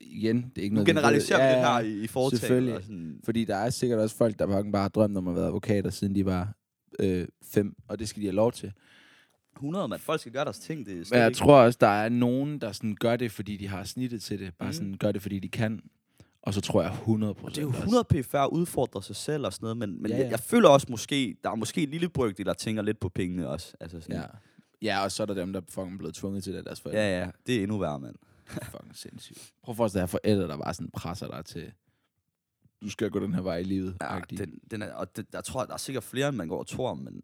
[0.00, 0.94] igen, det er ikke noget, ved.
[0.94, 2.40] generaliserer vi Ja, det her i, i foretaget.
[2.40, 2.76] selvfølgelig.
[2.76, 5.46] Og sådan, Fordi der er sikkert også folk, der bare har drømt om at være
[5.46, 6.54] advokater, siden de var
[6.98, 8.72] øh, fem, og det skal de have lov til.
[9.56, 9.98] 100, man.
[10.00, 12.58] Folk skal gøre deres ting, det er Men jeg ikke- tror også, der er nogen,
[12.60, 14.54] der sådan gør det, fordi de har snittet til det.
[14.54, 14.72] Bare Mhm.
[14.72, 15.80] sådan gør det, fordi de kan.
[16.42, 19.02] Og så tror jeg 100 Og procent det er jo 100 p færre at udfordre
[19.02, 20.22] sig selv og sådan noget, men, men Ja, ja.
[20.22, 23.08] Jeg, jeg føler også måske, der er måske en lille brygdel, der tænker lidt på
[23.08, 23.74] pengene også.
[23.80, 24.26] Altså sådan, Ja.
[24.82, 27.00] Ja, og så er der dem, der fucking blevet tvunget til det deres forældre.
[27.02, 28.14] ja, ja, det er endnu værre, mand.
[28.46, 29.52] fucking sindssygt.
[29.62, 31.72] Prøv at forestille dig forældre, der bare sådan presser dig til,
[32.82, 33.96] du skal gå den her vej i livet.
[34.02, 36.48] Ja, den, den er, og det, der tror jeg, der er sikkert flere, end man
[36.48, 37.22] går og tror, men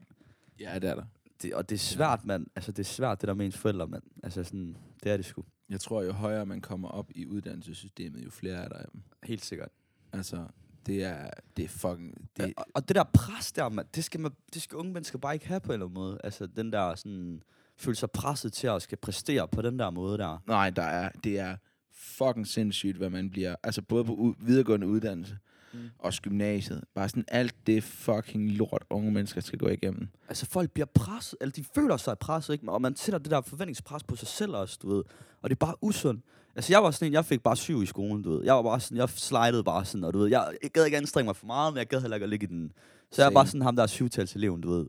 [0.60, 1.04] ja, det er der.
[1.42, 2.46] Det, og det er svært, mand.
[2.56, 4.02] Altså, det er svært, det der med ens forældre, mand.
[4.22, 5.44] Altså, sådan, det er det sgu.
[5.70, 9.02] Jeg tror, jo højere man kommer op i uddannelsessystemet, jo flere er der af dem.
[9.24, 9.68] Helt sikkert.
[10.12, 10.46] Altså,
[10.86, 12.14] det er, det er fucking...
[12.36, 14.92] Det, Det, og, og det der pres der, mand, det skal, man, det skal unge
[14.92, 16.18] mennesker bare ikke have på en eller anden måde.
[16.24, 17.42] Altså, den der sådan,
[17.76, 20.42] føle sig presset til at skal præstere på den der måde der.
[20.46, 21.56] Nej, der er, det er
[21.92, 23.56] fucking sindssygt, hvad man bliver...
[23.62, 25.38] Altså, både på u- videregående uddannelse
[25.72, 25.80] Mm.
[25.80, 25.88] mm.
[25.98, 26.84] og gymnasiet.
[26.94, 30.08] Bare sådan alt det fucking lort, unge mennesker skal gå igennem.
[30.28, 32.68] Altså, folk bliver presset, eller de føler sig presset, ikke?
[32.68, 35.04] Og man sætter det der forventningspres på sig selv også, du ved.
[35.42, 36.24] Og det er bare usundt.
[36.56, 38.44] Altså, jeg var sådan en, jeg fik bare syv i skolen, du ved.
[38.44, 40.96] Jeg var bare sådan, jeg slidede bare sådan, og du ved, jeg, jeg gad ikke
[40.96, 42.72] anstrenge mig for meget, men jeg gad heller ikke at ligge i den.
[43.10, 43.34] Så jeg er Same.
[43.34, 44.86] bare sådan ham, der er syvtalseleven, du ved.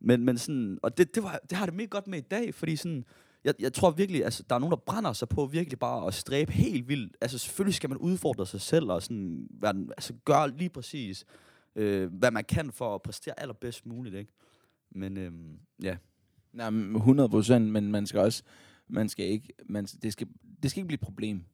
[0.00, 2.54] Men, men sådan, og det, det, var, det har det mega godt med i dag,
[2.54, 3.04] fordi sådan,
[3.46, 6.14] jeg, jeg tror virkelig, altså, der er nogen, der brænder sig på virkelig bare at
[6.14, 7.16] stræbe helt vildt.
[7.20, 11.24] Altså, selvfølgelig skal man udfordre sig selv og sådan, være, altså, gøre lige præcis,
[11.76, 14.32] øh, hvad man kan for at præstere allerbedst muligt, ikke?
[14.90, 15.96] Men øhm, ja,
[16.52, 18.42] Nej, men 100 procent, men man skal også...
[18.88, 19.48] Man skal ikke...
[19.68, 20.28] Man, det, skal,
[20.62, 21.44] det skal ikke blive et problem.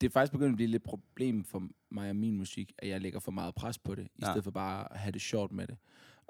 [0.00, 3.00] Det er faktisk begyndt at blive lidt problem for mig og min musik, at jeg
[3.00, 4.26] lægger for meget pres på det, i Ja.
[4.26, 5.76] stedet for bare at have det sjovt med det.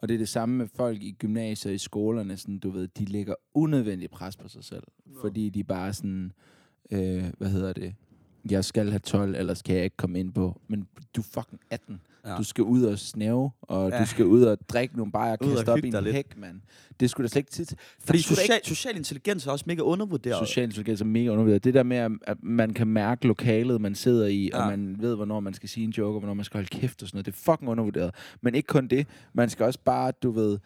[0.02, 3.04] Og det er det samme med folk i gymnasier, i skolerne, sådan, du ved, de
[3.04, 4.82] lægger unødvendigt pres på sig selv.
[5.06, 5.20] Nå.
[5.20, 6.32] Fordi de bare sådan,
[6.90, 7.94] øh, hvad hedder det,
[8.50, 10.60] jeg skal have 12, ellers kan jeg ikke komme ind på.
[10.68, 12.00] Men du er fucking 18.
[12.26, 12.36] Ja.
[12.36, 14.00] Du skal ud og snæve, og Ja.
[14.00, 16.60] du skal ud og drikke nogle bajer og kaste op i en hæk, mand.
[17.00, 17.76] Det skulle da slet ikke tid til.
[18.04, 20.48] Fordi skulle da social, social intelligens er også mega undervurderet.
[20.48, 21.64] Social intelligens er mega undervurderet.
[21.64, 24.50] Det der med, at- man kan mærke lokalet, man sidder i.
[24.52, 24.62] Ja.
[24.62, 27.02] og man ved, hvornår man skal sige en joke, og hvornår man skal holde kæft
[27.02, 27.26] og sådan noget.
[27.26, 28.14] Det er fucking undervurderet.
[28.40, 29.06] Men ikke kun det.
[29.32, 30.58] Man skal også bare, du ved...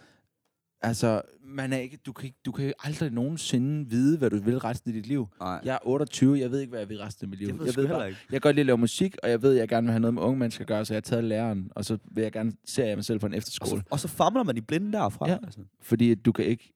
[0.85, 4.59] Altså, man er ikke, du, kan ikke, du kan aldrig nogensinde vide, hvad du vil
[4.59, 5.29] resten af dit liv.
[5.41, 7.49] Nej, Jeg er 28, jeg ved ikke, hvad jeg vil resten af mit liv.
[7.49, 8.21] det ved jeg jeg, ved bare, ikke.
[8.31, 10.01] jeg kan godt lide at lave musik, og jeg ved, at jeg gerne vil have
[10.01, 12.33] noget med unge mennesker at gøre, så jeg har taget læreren, og så vil jeg
[12.33, 13.81] gerne se jeg mig selv på en Og efterskole.
[13.81, 15.29] så, og så famler man i blinde derfra.
[15.29, 15.39] Ja.
[15.45, 15.61] Altså.
[15.83, 16.71] Fordi du kan ikke...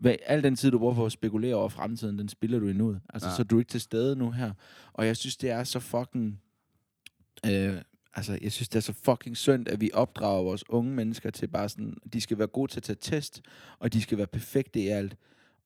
[0.00, 2.72] Hvad, al den tid, du bruger på at spekulere over fremtiden, den spiller du i
[2.72, 3.00] nuet.
[3.14, 3.34] Altså, ja.
[3.34, 4.52] så er du ikke til stede nu her.
[4.92, 6.40] Og jeg synes, det er så fucking...
[7.46, 7.74] Øh,
[8.18, 11.48] altså, jeg synes, det er så fucking synd, at vi opdrager vores unge mennesker til
[11.48, 11.94] bare sådan...
[12.12, 13.42] De skal være gode til at tage test,
[13.78, 15.16] og de skal være perfekte i alt.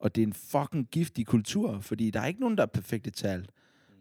[0.00, 3.10] Og det er en fucking giftig kultur, fordi der er ikke nogen, der er perfekte
[3.10, 3.50] til alt.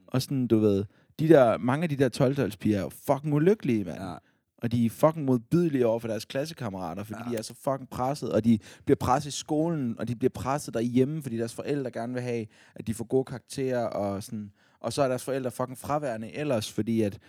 [0.08, 0.86] Og sådan, du ved...
[1.20, 4.02] De der, mange af de der 12 er fucking ulykkelige, mand.
[4.02, 4.16] Ja.
[4.58, 7.32] Og de er fucking modbydelige over for deres klassekammerater, fordi ja.
[7.32, 10.74] de er så fucking presset, og de bliver presset i skolen, og de bliver presset
[10.74, 14.52] derhjemme, fordi deres forældre gerne vil have, at de får gode karakterer, og sådan.
[14.80, 17.20] Og så er deres forældre fucking fraværende ellers, fordi at,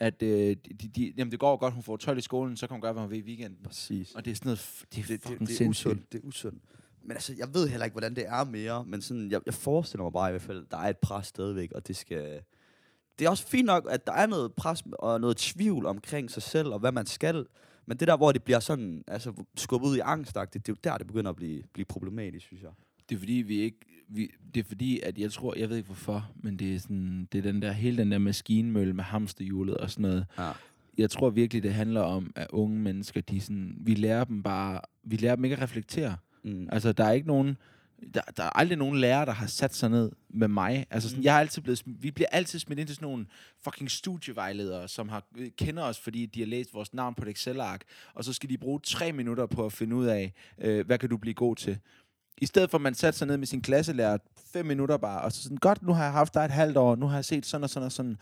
[0.00, 2.74] at øh, de, de, jamen det går godt, hun får 12 i skolen, så kan
[2.74, 3.58] hun gøre, hvad hun vil i weekenden.
[3.64, 4.14] Præcis.
[4.14, 6.12] Og det er sådan noget, det er det, det, det, er usundt.
[6.12, 6.62] Det er usundt.
[7.02, 10.02] Men altså, jeg ved heller ikke, hvordan det er mere, men sådan, jeg, jeg forestiller
[10.02, 12.40] mig bare i hvert fald, der er et pres stadigvæk, og det skal...
[13.18, 16.42] Det er også fint nok, at der er noget pres og noget tvivl omkring sig
[16.42, 17.46] selv, og hvad man skal,
[17.86, 20.90] men det der, hvor det bliver sådan, altså skubbet ud i angstagtigt, det er jo
[20.90, 22.70] der, det begynder at blive, blive problematisk, synes jeg.
[23.08, 23.78] Det er fordi, vi ikke...
[24.08, 27.28] Vi, det er fordi, at jeg tror, jeg ved ikke hvorfor, men det er sådan,
[27.32, 30.26] det er den der, hele den der maskinmølle med hamsterhjulet og sådan noget.
[30.38, 30.50] Ja.
[30.98, 34.80] jeg tror virkelig, det handler om, at unge mennesker, de sådan, vi lærer dem bare,
[35.04, 36.16] vi lærer dem ikke at reflektere.
[36.44, 36.68] Mm.
[36.72, 37.56] Altså, der er ikke nogen,
[38.14, 40.86] der, der er aldrig nogen lærer, der har sat sig ned med mig.
[40.90, 41.24] Altså, sådan, Mm.
[41.24, 43.26] jeg har altid blevet, vi bliver altid smidt ind til sådan nogle
[43.64, 47.28] fucking studievejledere, som har, øh, kender os, fordi de har læst vores navn på et
[47.28, 47.80] Excel-ark,
[48.14, 51.08] og så skal de bruge tre minutter på at finde ud af, øh, hvad kan
[51.08, 51.78] du blive god til.
[52.38, 54.18] I stedet for, at man satte sig ned med sin klasselærer
[54.52, 56.96] fem minutter bare, og så sådan, godt, nu har jeg haft dig et halvt år,
[56.96, 58.16] nu har jeg set sådan og sådan og sådan.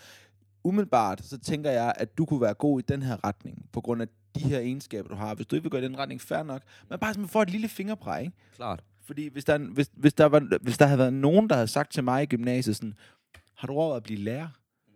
[0.64, 4.03] Umiddelbart, så tænker jeg, at du kunne være god i den her retning, på grund
[4.03, 5.35] af de her egenskaber, du har.
[5.35, 6.62] Hvis du ikke vil gå i den retning, fair nok.
[6.88, 8.33] Men bare sådan, får et lille fingerpræg, ikke?
[8.57, 8.85] Klart.
[9.05, 11.92] Fordi hvis der, hvis, hvis, der var, hvis der havde været nogen, der havde sagt
[11.92, 12.94] til mig i gymnasiet sådan,
[13.55, 14.49] har du over at blive lærer?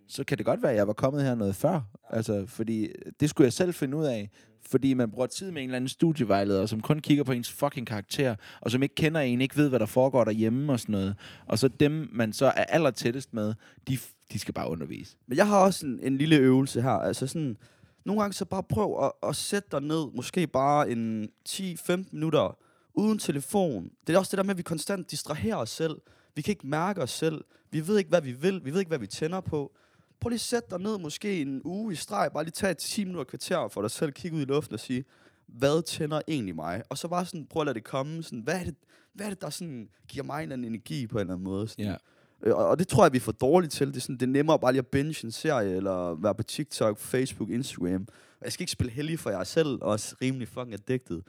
[0.09, 1.81] Så kan det godt være, at jeg var kommet her noget før.
[2.11, 2.89] Altså, fordi
[3.21, 4.31] det skulle jeg selv finde ud af.
[4.71, 7.87] Fordi man bruger tid med en eller anden studievejleder, som kun kigger på ens fucking
[7.87, 11.17] karakter, og som ikke kender en, ikke ved, hvad der foregår derhjemme og sådan noget.
[11.47, 13.55] Og så dem, man så er aller tættest med,
[13.89, 13.99] de,
[14.33, 15.17] de skal bare undervise.
[15.27, 16.91] Men jeg har også en, en lille øvelse her.
[16.91, 17.57] Altså sådan,
[18.05, 22.57] nogle gange så bare prøv at, at sætte dig ned, måske bare en 10-15 minutter,
[22.95, 23.91] uden telefon.
[24.07, 25.97] Det er også det der med, at vi konstant distraherer os selv.
[26.35, 27.45] Vi kan ikke mærke os selv.
[27.71, 28.65] Vi ved ikke, hvad vi vil.
[28.65, 29.73] Vi ved ikke, hvad vi tænder på.
[30.25, 32.31] Prøv lige at sætte dig ned, måske en uge i streg.
[32.35, 34.13] Bare lige tage et 10 minutter kvarter for dig selv.
[34.13, 35.05] Kigge ud i luften og sige,
[35.47, 36.83] hvad tænder egentlig mig?
[36.89, 38.23] Og så bare sådan, prøv at lade det komme.
[38.23, 38.75] Sådan, hvad, er det,
[39.13, 41.45] hvad er det, der sådan, giver mig en eller anden energi på en eller anden
[41.45, 41.69] måde?
[41.69, 41.85] Sådan.
[41.85, 41.97] Ja.
[42.43, 43.89] Øh, Og, og det tror jeg, vi er for dårlige til.
[43.89, 46.43] Det er, sådan, det er nemmere bare lige at binge en serie, eller være på
[46.43, 48.07] TikTok, Facebook, Instagram.
[48.45, 51.21] Jeg skal ikke spille heldig for jer selv, og også rimelig fucking addicted.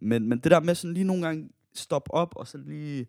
[0.00, 3.06] Men, men det der med sådan lige nogle gange stoppe op, og så lige,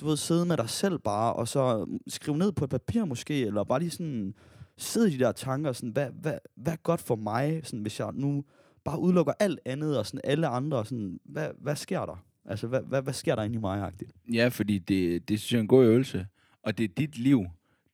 [0.00, 3.46] du ved, sidde med dig selv bare, og så skrive ned på et papir måske,
[3.46, 4.34] eller bare lige sådan
[4.78, 8.00] sidde i de der tanker, sådan, hvad, hvad, hvad er godt for mig, sådan, hvis
[8.00, 8.44] jeg nu
[8.84, 12.24] bare udelukker alt andet, og sådan alle andre, sådan, hvad, hvad sker der?
[12.44, 14.12] Altså, hvad, hvad, hvad sker der inde i mig, agtigt?
[14.32, 16.26] Ja, fordi det, det synes jeg er en god øvelse.
[16.62, 17.46] Og det er dit liv.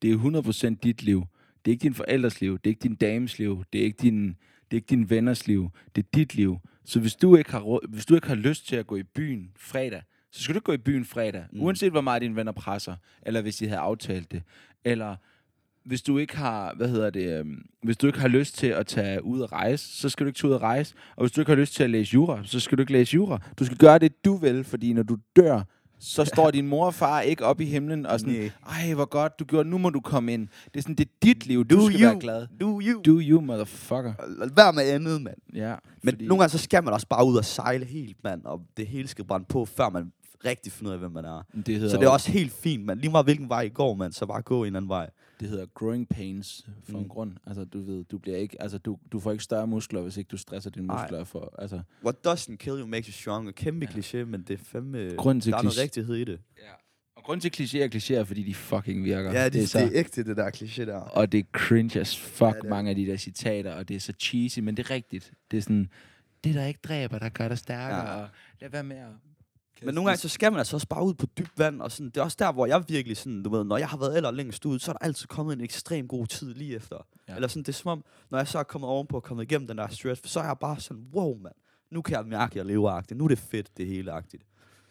[0.02, 1.24] Det er 100% dit liv.
[1.64, 2.58] Det er ikke din forældres liv.
[2.58, 3.64] Det er ikke din dames liv.
[3.72, 4.36] Det er ikke din, det
[4.70, 5.70] er ikke din venners liv.
[5.96, 6.58] Det er dit liv.
[6.84, 9.50] Så hvis du, ikke har, hvis du ikke har lyst til at gå i byen
[9.56, 11.44] fredag, så skal du ikke gå i byen fredag.
[11.52, 11.62] Mm.
[11.62, 12.96] Uanset hvor meget dine venner presser.
[13.22, 14.42] Eller hvis de havde aftalt det.
[14.84, 15.16] Eller
[15.84, 18.86] hvis du ikke har, hvad hedder det, øhm, hvis du ikke har lyst til at
[18.86, 20.94] tage ud og rejse, så skal du ikke tage ud og rejse.
[21.16, 23.14] Og hvis du ikke har lyst til at læse jura, så skal du ikke læse
[23.14, 23.38] jura.
[23.58, 25.62] Du skal gøre det, du vil, fordi når du dør,
[26.02, 28.50] så står din mor og far ikke op i himlen og sådan, Nej.
[28.88, 30.48] ej, hvor godt du gjorde, nu må du komme ind.
[30.64, 32.06] Det er sådan, det er dit liv, du Do skal you.
[32.08, 32.46] være glad.
[32.60, 33.02] Do you.
[33.02, 34.12] Do you, motherfucker.
[34.56, 35.36] Være med andet, mand.
[35.54, 36.26] Ja, Men fordi...
[36.26, 38.44] nogle gange så skal man også bare ud og sejle helt, mand.
[38.44, 40.12] Og det hele skal brænde på, før man
[40.44, 41.42] rigtig finder ud af, hvem man er.
[41.66, 43.00] det Så det er også helt fint, mand.
[43.00, 45.10] Lige meget hvilken vej I går, mand, så bare gå en anden vej.
[45.40, 47.02] Det hedder growing pains for mm.
[47.02, 47.36] en grund.
[47.46, 50.28] Altså, du ved, du bliver ikke, altså, du, du får ikke større muskler, hvis ikke
[50.28, 53.52] du stresser dine muskler for, altså, What doesn't kill you makes you stronger.
[53.52, 53.98] Kæmpe Ja.
[53.98, 55.14] kliché, men det er fandme...
[55.16, 56.40] Grunden til der er noget rigtighed i det.
[56.58, 56.72] Ja.
[57.16, 59.32] Og grunden til kliché er kliché, er, fordi de fucking virker.
[59.32, 60.96] Ja, det, det, er så, det er ægte, det der kliché der.
[60.96, 64.00] og det er cringe as fuck, Ja, mange af de der citater, og det er
[64.00, 65.32] så cheesy, men det er rigtigt.
[65.50, 65.88] Det er sådan,
[66.44, 68.10] det der ikke dræber, der gør dig stærkere.
[68.10, 68.22] Ja.
[68.22, 68.28] og
[68.60, 69.29] lad være med at...
[69.82, 72.06] Men nogle gange, så skal man altså også bare ud på dybt vand, og sådan,
[72.06, 74.30] det er også der, hvor jeg virkelig sådan, du ved, når jeg har været eller
[74.30, 77.06] længst ud, så er der altid kommet en ekstrem god tid lige efter.
[77.28, 77.34] Ja.
[77.34, 79.68] Eller sådan, det er som om, når jeg så er kommet ovenpå og kommet igennem
[79.68, 81.54] den der stress, så er jeg bare sådan, wow, mand,
[81.90, 83.18] nu kan jeg mærke, at jeg lever agtigt.
[83.18, 84.42] Nu er det fedt, det hele agtigt.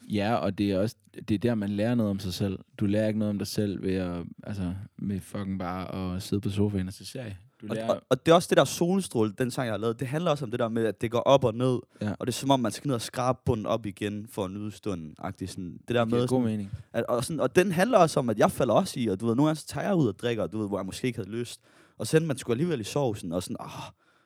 [0.09, 0.95] Ja, og det er også
[1.27, 2.59] det er der, man lærer noget om sig selv.
[2.77, 6.41] Du lærer ikke noget om dig selv ved at, altså, med fucking bare at sidde
[6.41, 7.37] på sofaen og se serie.
[7.61, 9.77] Du Og, lærer, og, og det er også det der solstråle, den sang, jeg har
[9.77, 12.11] lavet, det handler også om det der med, at det går op og ned, Ja.
[12.19, 14.51] og det er som om, man skal ned og skrabe bunden op igen for at
[14.51, 15.15] nyde stunden.
[15.19, 16.71] agtigt Sådan, det der det med, god sådan, mening.
[16.93, 19.25] at, og, sådan, og den handler også om, at jeg falder også i, og du
[19.25, 21.19] ved, nogle gange så tager jeg ud og drikker, du ved, hvor jeg måske ikke
[21.19, 21.61] havde lyst,
[21.97, 23.69] og så man skulle alligevel i sovsen, og sådan, åh,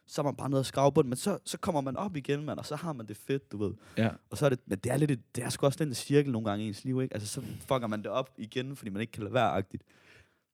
[0.08, 2.46] så er man bare nede og skrave bunden, men så, så kommer man op igen,
[2.46, 3.72] man, og så har man det fedt, du ved.
[3.98, 4.10] Ja.
[4.30, 6.32] Og så er det, men det er lidt, et- det er sgu også den cirkel
[6.32, 7.13] nogle gange i ens liv, ikke?
[7.13, 9.84] Altså, så fucker man det op igen, fordi man ikke kan lade være agtigt.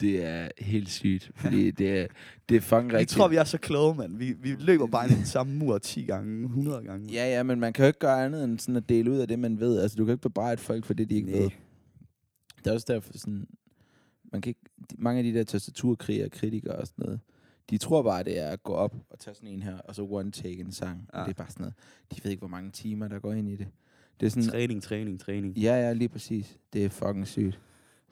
[0.01, 2.07] Det er helt sygt, fordi det er,
[2.49, 3.17] det er fucking Vi rigtigt.
[3.17, 4.17] tror, vi er så kloge, mand.
[4.17, 7.13] Vi, vi løber bare i den samme mur 10 gange, 100 gange.
[7.13, 9.27] Ja, ja, men man kan jo ikke gøre andet end sådan at dele ud af
[9.27, 9.79] det, man ved.
[9.81, 11.39] Altså, du kan ikke bebrejde folk for det, de ikke Nej.
[11.39, 11.49] ved.
[12.57, 13.47] Det er også derfor sådan...
[14.31, 14.61] Man kan ikke,
[14.97, 17.19] mange af de der tastaturkrigere og kritikere og sådan noget,
[17.69, 20.07] de tror bare, det er at gå op og tage sådan en her, og så
[20.09, 21.09] one take en sang.
[21.13, 21.19] Ja.
[21.19, 21.73] Det er bare sådan noget.
[22.15, 23.67] De ved ikke, hvor mange timer, der går ind i det.
[24.19, 24.49] Det er sådan...
[24.49, 25.57] Træning, træning, træning.
[25.57, 26.57] Ja, ja, lige præcis.
[26.73, 27.59] Det er fucking sygt.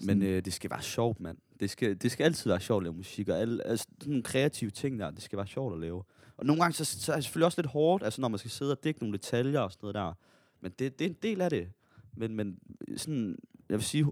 [0.02, 1.38] Men øh, det skal være sjovt, mand.
[1.60, 4.24] Det skal, det skal altid være sjovt at lave musik, og alle, altså, sådan nogle
[4.24, 6.04] kreative ting der, det skal være sjovt at lave.
[6.38, 8.52] Og nogle gange, så, så er det selvfølgelig også lidt hårdt, altså når man skal
[8.52, 10.14] sidde og dække nogle detaljer og sådan noget der.
[10.62, 11.70] Men det, det er en del af det.
[12.16, 12.60] Men, men
[12.98, 13.36] sådan,
[13.70, 14.06] jeg vil sige,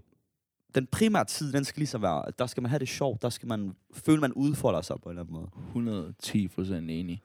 [0.74, 3.28] den primære tid, den skal ligesom være, at der skal man have det sjovt, der
[3.28, 5.50] skal man føle, man udfolder sig på en eller anden måde.
[5.66, 7.22] 110 procent enig.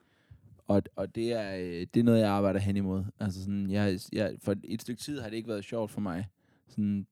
[0.67, 3.03] Og, og det, er, øh, det er noget, jeg arbejder hen imod.
[3.19, 6.27] Altså sådan, jeg, jeg, for et stykke tid har det ikke været sjovt for mig.
[6.67, 7.07] Sådan,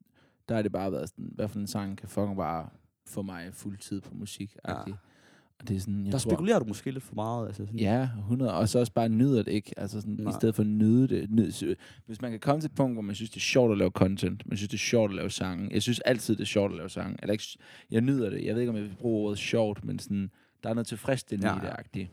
[0.49, 2.69] der har det bare været sådan, hvad for en sang kan fucking bare
[3.09, 4.55] få mig fuld tid på musik.
[4.67, 4.73] Ja.
[4.73, 7.47] Og det er sådan, jeg der tror, spekulerer du måske lidt for meget.
[7.47, 8.53] Altså sådan, Ja, 100.
[8.53, 9.73] Og så også bare nyder det ikke.
[9.77, 11.31] Altså sådan, i stedet for at nyde det.
[11.31, 13.71] Nyd, så- hvis man kan komme til et punkt, hvor man synes, det er sjovt
[13.71, 14.47] at lave content.
[14.47, 15.69] Man synes, det er sjovt at lave sange.
[15.73, 17.17] Jeg synes altid, det er sjovt at lave sange.
[17.21, 17.43] Eller ikke,
[17.91, 18.45] jeg nyder det.
[18.45, 20.31] Jeg ved ikke, om jeg vil bruge ordet sjovt, men sådan,
[20.63, 22.09] der er noget tilfredsstillende Ja, i det, agtigt.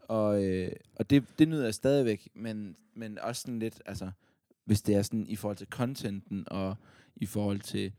[0.00, 4.10] Og, øh, og det, det nyder jeg stadigvæk, men, men også sådan lidt, altså,
[4.64, 6.76] hvis det er sådan i forhold til contenten, og
[7.16, 7.92] i forhold til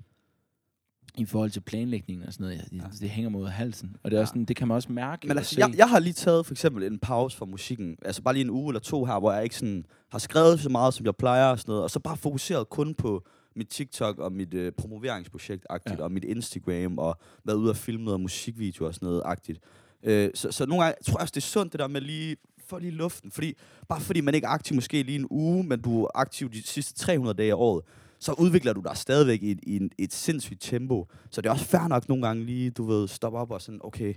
[1.18, 3.96] i forhold til planlægningen og sådan noget, ja, det, det hænger mod halsen.
[4.04, 5.28] Og det er også sådan, det kan man også mærke.
[5.28, 7.98] Men altså, jeg, jeg har lige taget for eksempel en pause fra musikken.
[8.06, 10.70] Altså bare lige en uge eller to her, hvor jeg ikke sådan har skrevet så
[10.70, 11.84] meget, som jeg plejer og sådan noget.
[11.84, 13.24] Og så bare fokuseret kun på
[13.56, 15.98] mit TikTok og mit øh, promoveringsprojekt agtigt, Ja.
[16.00, 16.04] ja.
[16.04, 19.60] og mit Instagram, og været ude og filme noget musikvideo og sådan noget agtigt.
[20.04, 22.36] Øh, så, så nogle gange tror jeg også, det er sundt det der med lige
[22.68, 23.32] få lige luften.
[23.32, 23.54] Fordi,
[23.90, 26.64] bare fordi man ikke er aktiv måske lige en uge, men du er aktiv de
[26.68, 27.84] sidste 300 dage af året,
[28.20, 31.08] så udvikler du dig stadigvæk i, et- i en, et sindssygt tempo.
[31.32, 33.80] Så det er også fair nok nogle gange lige, du ved, stoppe op og sådan,
[33.84, 34.14] okay,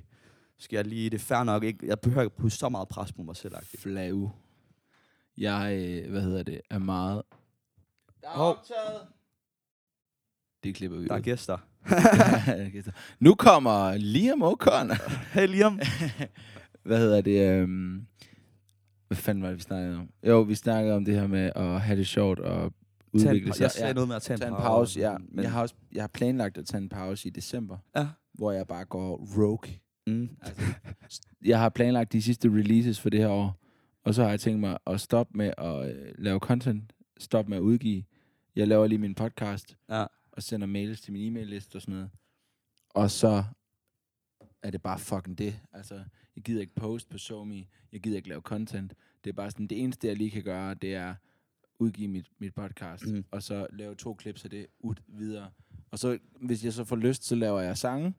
[0.59, 1.87] skal jeg lige, det er fair nok, ikke?
[1.87, 3.55] jeg behøver ikke putte så meget pres på mig selv.
[3.79, 4.31] Flau.
[5.39, 7.23] Jeg, øh, hvad hedder det, er meget...
[8.23, 8.51] Der er Hov.
[8.51, 9.01] optaget.
[10.65, 11.23] Det klipper vi Der er ud.
[11.23, 11.59] gæster.
[13.25, 14.91] nu kommer Liam Ocon.
[15.35, 15.81] Hey Liam.
[16.85, 17.49] hvad hedder det?
[17.51, 18.07] Øhm,
[19.07, 20.09] hvad fanden var det, vi snakkede om?
[20.27, 22.73] Jo, vi snakkede om det her med at have det sjovt og
[23.13, 23.63] udvikle sig.
[23.63, 25.17] jeg sagde noget med at tage en, tage en pause, ja.
[25.19, 28.09] Men, Jeg har, også, jeg har planlagt at tage en pause i december, ja.
[28.33, 29.75] hvor jeg bare går rogue.
[30.07, 30.29] Mm.
[30.43, 30.63] Altså,
[31.45, 33.57] jeg har planlagt de sidste releases for det her år,
[34.05, 37.59] og så har jeg tænkt mig at stoppe med at øh, lave content, stoppe med
[37.59, 38.05] at udgive.
[38.57, 40.05] Jeg laver lige min podcast, Ja.
[40.33, 42.11] og sender mails til min e-mail-liste og sådan noget.
[42.91, 43.45] Og så
[44.63, 45.61] er det bare fucking det.
[45.73, 45.95] Altså,
[46.37, 48.95] jeg gider ikke post på SoMe, jeg gider ikke lave content.
[49.25, 51.15] Det er bare sådan, det eneste, jeg lige kan gøre, det er
[51.81, 53.25] udgive mit, mit podcast, Mm.
[53.31, 55.51] og så lave to clips af det ud videre.
[55.91, 58.15] Og så, hvis jeg så får lyst, så laver jeg sange,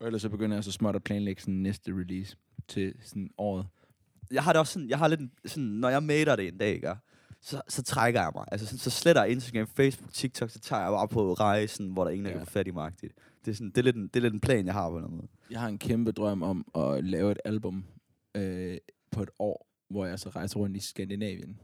[0.00, 2.36] og ellers så begynder jeg så småt at planlægge sådan næste release
[2.68, 3.66] til sådan året.
[4.32, 6.74] Jeg har det også sådan, jeg har lidt sådan, når jeg mater det en dag,
[6.74, 6.94] ikke?
[7.40, 8.44] Så, så trækker jeg mig.
[8.52, 12.04] Altså, sådan, så sletter jeg Instagram, Facebook, TikTok, så tager jeg bare på rejsen, hvor
[12.04, 12.36] der er ingen, der Ja.
[12.38, 12.92] kan få fat i mig.
[13.00, 14.98] Det er, sådan, det, er lidt en, det er lidt en plan, jeg har på
[14.98, 15.28] en måde.
[15.50, 17.84] Jeg har en kæmpe drøm om at lave et album
[18.34, 18.76] øh,
[19.10, 21.60] på et år, hvor jeg så rejser rundt i Skandinavien.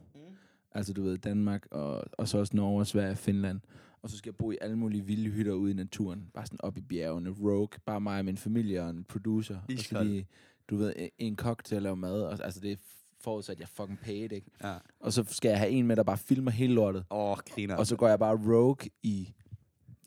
[0.72, 3.60] Altså du ved, Danmark, og, og så også Norge, Sverige, Finland.
[4.02, 6.26] Og så skal jeg bo i alle mulige vilde hytter ude i naturen.
[6.34, 7.68] Bare sådan op i bjergene, rogue.
[7.86, 9.54] Bare mig og min familie og en producer.
[9.56, 10.26] Og så lige,
[10.70, 12.22] du ved, en- en kok til at lave mad.
[12.22, 12.76] Og, altså det er
[13.20, 14.50] forudsat, at jeg fucking paid, ikke?
[14.64, 14.74] Ja.
[15.00, 17.04] Og så skal jeg have en med, der bare filmer hele lortet.
[17.10, 17.76] Åh, oh, griner.
[17.76, 19.32] Og så går jeg bare rogue i,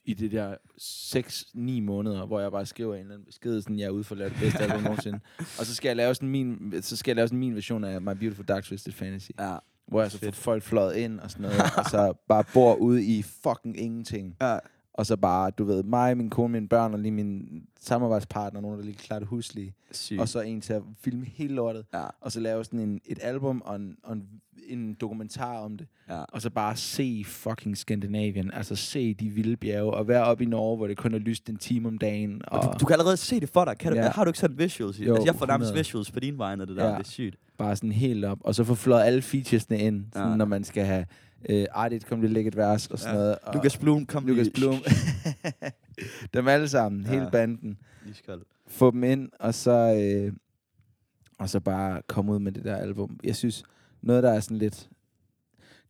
[0.05, 3.85] i det der 6-9 måneder, hvor jeg bare skriver en eller anden besked, sådan, jeg
[3.85, 5.19] er ude for at lave det bedste album nogensinde.
[5.39, 8.01] Og så skal jeg lave sådan min, så skal jeg lave sådan min version af
[8.01, 9.57] My Beautiful Dark Twisted Fantasy, Ja.
[9.93, 13.03] Hvor jeg så får folk fløjet ind og sådan noget, og så bare bor ude
[13.03, 14.35] i fucking ingenting.
[14.41, 14.57] Ja.
[14.93, 18.79] Og så bare, du ved, mig, min kone, mine børn og lige min samarbejdspartner, nogen,
[18.79, 19.73] der lige klarer det huslige.
[19.91, 20.19] Sygt.
[20.21, 21.85] Og så en til at filme hele lortet.
[21.93, 22.03] ja.
[22.21, 24.23] Og så lave sådan en, et album og en, og en,
[24.67, 25.87] en dokumentar om det.
[26.09, 26.23] Ja.
[26.23, 28.51] Og så bare se fucking Skandinavien.
[28.53, 29.93] Altså se de vilde bjerge.
[29.93, 32.41] Og være oppe i Norge, hvor det kun er lyst en time om dagen.
[32.47, 33.77] Og, Og du, du kan allerede se det for dig.
[33.77, 34.09] Kan du, Ja.
[34.09, 34.99] Har du ikke sådan visuals?
[34.99, 35.79] Jo, altså, jeg får nærmest 100.
[35.79, 36.85] visuals på din vegne, det der.
[36.85, 36.91] Ja.
[36.91, 37.35] Det er sygt.
[37.57, 38.37] bare sådan helt op.
[38.41, 40.05] Og så få flået alle featuresne ind.
[40.13, 40.35] Sådan, Ja.
[40.35, 41.05] Når man skal have...
[41.49, 43.21] Øh, Ardit kom lige lægge et vers og sådan Ja.
[43.21, 43.37] noget.
[43.43, 44.53] Og Lucas Blum, kom Lucas lige.
[44.55, 44.79] Blum.
[46.33, 47.01] Dem alle sammen.
[47.01, 47.09] Ja.
[47.09, 47.77] Hele banden.
[48.09, 48.41] Iskold.
[48.67, 49.95] Få dem ind, og så...
[50.01, 50.33] Øh,
[51.39, 53.19] og så bare komme ud med det der album.
[53.23, 53.63] Jeg synes,
[54.01, 54.89] noget der er sådan lidt...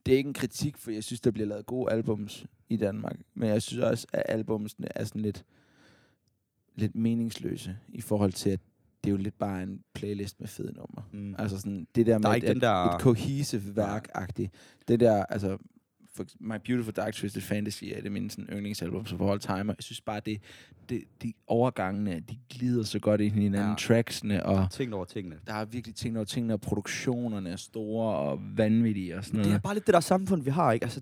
[0.05, 3.15] Det er ikke en kritik, for jeg synes, der bliver lavet gode albums i Danmark.
[3.33, 5.45] Men jeg synes også, at albumsene er sådan lidt,
[6.75, 8.59] lidt meningsløse i forhold til, at
[9.03, 11.03] det er jo lidt bare en playlist med fede numre.
[11.11, 11.35] Mm.
[11.37, 14.49] Altså sådan, det der med Der er et, et, der- et cohesive værk-agtigt.
[14.87, 15.57] Det der, altså,
[16.15, 19.59] for, My Beautiful Dark Twisted Fantasy er det min sådan, yndlingsalbum som for all time.
[19.59, 20.41] og Jeg synes bare, det,
[20.89, 23.69] det, de overgangene, de glider så godt ind i hinanden.
[23.69, 23.75] Ja.
[23.75, 25.35] Tracksene, og Tænk over tingene.
[25.47, 29.45] der er virkelig ting over tingene, og produktionerne er store og vanvittige og sådan Det
[29.45, 29.63] er noget.
[29.63, 30.83] bare lidt det der samfund, vi har, ikke?
[30.83, 31.01] Altså,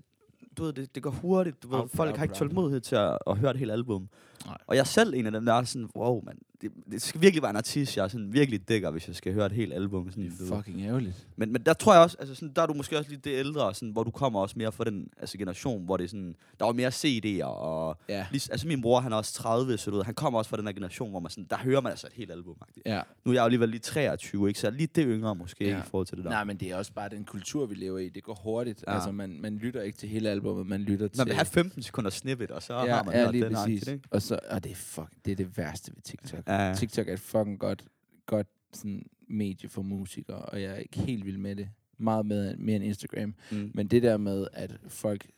[0.58, 1.62] du ved, det, det går hurtigt.
[1.62, 4.08] Du ved, folk har ikke tålmodighed til at, at høre et helt album.
[4.46, 4.58] Nej.
[4.66, 7.20] Og jeg er selv en af dem, der er sådan, wow, man, det, det skal
[7.20, 9.72] virkelig være en artist, jeg er sådan virkelig dækker, hvis jeg skal høre et helt
[9.72, 10.10] album.
[10.10, 11.26] Sådan, Det er fucking ærgerligt.
[11.36, 13.30] Men, men der tror jeg også, altså sådan, der er du måske også lidt det
[13.38, 16.34] ældre, sådan, hvor du kommer også mere fra den altså, generation, hvor det er sådan,
[16.60, 18.26] der var mere CD'er, og Ja.
[18.30, 20.56] lige, altså min bror, han er også 30, så du ved, han kommer også fra
[20.56, 22.56] den her generation, hvor man sådan, der hører man altså et helt album.
[22.62, 22.82] -agtigt.
[22.86, 23.00] Ja.
[23.24, 24.60] Nu er jeg jo alligevel lige 23, ikke?
[24.60, 25.78] så lige det yngre måske, Ja.
[25.78, 26.30] i forhold til det der.
[26.30, 28.08] Nej, men det er også bare den kultur, vi lever i.
[28.08, 28.84] Det går hurtigt.
[28.86, 28.94] Ja.
[28.94, 31.18] Altså, man, man lytter ikke til hele albumet, man lytter til...
[31.18, 33.64] Man vil have 15 sekunder snippet, og så ja, har man ja, lige den præcis.
[33.82, 34.04] agtigt, ikke?
[34.10, 36.48] Og, så, og det, er fuck, det er det værste ved TikTok.
[36.48, 36.74] Ja.
[36.76, 37.84] TikTok er et fucking godt,
[38.26, 41.68] godt sådan, medie for musikere, og jeg er ikke helt vild med det.
[41.98, 43.34] Meget med, mere end Instagram.
[43.52, 43.70] Mm.
[43.74, 45.30] Men det der med, at folk,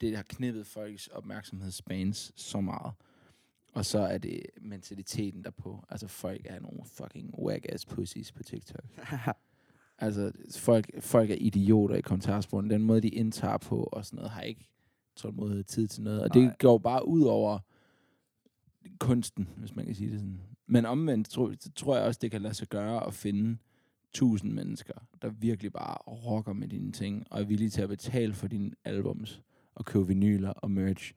[0.00, 2.92] det har knippet folks opmærksomhedsspans så meget.
[3.72, 5.84] Og så er det mentaliteten derpå.
[5.88, 8.84] Altså folk er nogle fucking whack-ass pussies på TikTok.
[9.98, 12.70] Altså folk, folk er idioter i kommentarsporen.
[12.70, 14.68] Den måde, de indtager på og sådan noget, har ikke
[15.16, 16.22] tålmodighed tid til noget.
[16.22, 16.44] Og Nej.
[16.44, 17.58] det går bare ud over
[18.98, 20.40] kunsten, hvis man kan sige det sådan.
[20.66, 23.58] Men omvendt tror, tror jeg også, det kan lade sig gøre at finde
[24.14, 28.34] tusind mennesker, der virkelig bare rocker med dine ting, og er villige til at betale
[28.34, 29.42] for dine albums,
[29.74, 31.12] og købe vinyler og merch,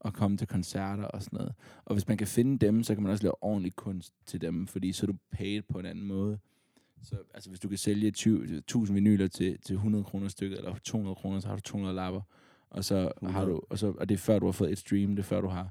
[0.00, 1.54] og komme til koncerter og sådan noget.
[1.84, 4.66] Og hvis man kan finde dem, så kan man også lave ordentlig kunst til dem,
[4.66, 6.38] fordi så er du paid på en anden måde.
[7.02, 10.74] Så altså, hvis du kan sælge 20, 1000 vinyler til, til 100 kroner stykket, eller
[10.84, 12.20] 200 kroner, så har du 200 lapper.
[12.70, 13.32] Og så 100.
[13.32, 15.26] har du, og, så, og det er før du har fået et stream, det er
[15.26, 15.70] før du har.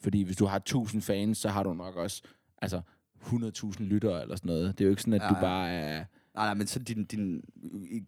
[0.00, 2.22] Fordi hvis du har 1000 fans, så har du nok også
[2.62, 2.80] altså
[3.22, 4.78] 100.000 lyttere eller sådan noget.
[4.78, 5.40] Det er jo ikke sådan, at Ja, du ja.
[5.40, 6.04] bare er...
[6.34, 7.42] Nej, nej, men så din, din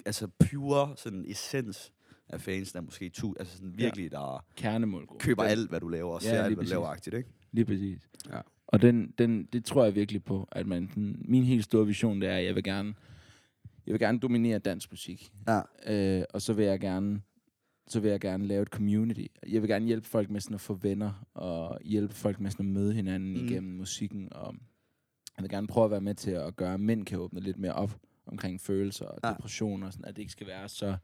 [0.06, 1.92] altså pure sådan essens
[2.28, 5.22] af fans, der er måske tu, altså sådan virkelig, der kernemålgruppe.
[5.24, 7.28] køber Den- alt, hvad du laver, og Ja, ser alt, hvad du laver agtigt, ikke?
[7.52, 8.08] Lige præcis.
[8.30, 8.40] Ja.
[8.66, 12.20] Og den, den, det tror jeg virkelig på, at man, sådan, min helt store vision,
[12.20, 12.94] det er, at jeg vil gerne,
[13.86, 15.32] jeg vil gerne dominere dansk musik.
[15.48, 15.60] Ja.
[16.18, 17.20] Øh, og så vil jeg gerne,
[17.88, 19.26] så vil jeg gerne lave et community.
[19.48, 22.66] Jeg vil gerne hjælpe folk med sådan at få venner, og hjælpe folk med sådan
[22.66, 23.44] at møde hinanden Mm.
[23.46, 24.32] igennem musikken.
[24.32, 24.54] Og
[25.36, 27.58] jeg vil gerne prøve at være med til at gøre, at mænd kan åbne lidt
[27.58, 29.30] mere op omkring følelser og Ja.
[29.30, 30.96] depression og sådan, at det ikke skal være så,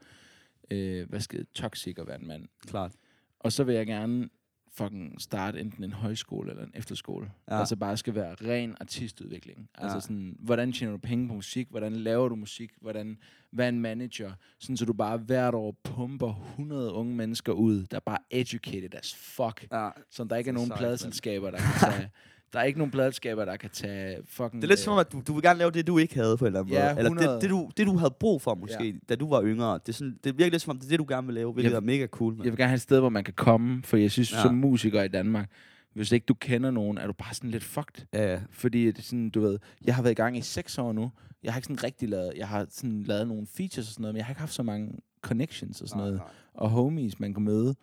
[0.71, 2.49] øh, hvad skal det, toxic at være en mand.
[2.67, 2.93] Klart.
[3.41, 4.29] Og så vil jeg gerne
[4.77, 7.31] fucking starte enten en højskole eller en efterskole.
[7.51, 7.59] Ja.
[7.59, 9.69] Altså bare skal være ren artistudvikling.
[9.75, 10.01] Altså Ja.
[10.01, 11.69] sådan, hvordan tjener du penge på musik?
[11.71, 12.71] Hvordan laver du musik?
[12.81, 13.19] Hvordan,
[13.51, 14.33] hvad er en manager?
[14.61, 18.95] Sådan, så du bare hvert år pumper 100 unge mennesker ud, der er bare educated
[18.95, 19.67] as fuck.
[19.73, 19.91] Ja.
[20.11, 22.11] Så der ikke er nogen pladeselskaber, der kan tage...
[22.55, 24.63] Der er ikke nogen pladeselskaber, der kan tage fucking...
[24.63, 26.37] Det er lidt som om, at du, du vil gerne lave det, du ikke havde
[26.37, 26.99] på en eller anden Ja, måde.
[26.99, 27.41] Eller det, 100.
[27.41, 28.93] det, du, det, du havde brug for måske, ja.
[29.09, 29.75] da du var yngre.
[29.75, 31.53] Det, er sådan, det virker lidt som om, det er det, du gerne vil lave,
[31.53, 32.35] hvilket Jeg- er mega cool.
[32.37, 32.45] Man.
[32.45, 34.43] Jeg vil gerne have et sted, hvor man kan komme, for jeg synes, Ja.
[34.43, 35.51] som musiker i Danmark,
[35.95, 38.05] hvis ikke du kender nogen, er du bare sådan lidt fucked.
[38.13, 38.41] Ja, ja.
[38.51, 41.11] Fordi det er sådan, du ved, jeg har været i gang i seks år nu.
[41.43, 44.15] Jeg har ikke sådan rigtig lavet, jeg har sådan lavet nogle features og sådan noget,
[44.15, 46.21] men jeg har ikke haft så mange connections og sådan noget.
[46.55, 47.75] Og homies, man kan møde.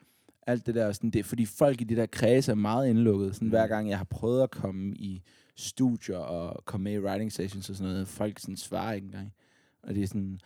[0.47, 3.35] Alt det der, sådan, det fordi folk i de der kredse er meget indlukket.
[3.35, 3.49] Sådan, Mm.
[3.49, 5.23] Hver gang jeg har prøvet at komme i
[5.55, 9.33] studier og komme med i writing sessions og sådan noget, folk sådan svarer ikke engang.
[9.83, 10.39] Og det er sådan...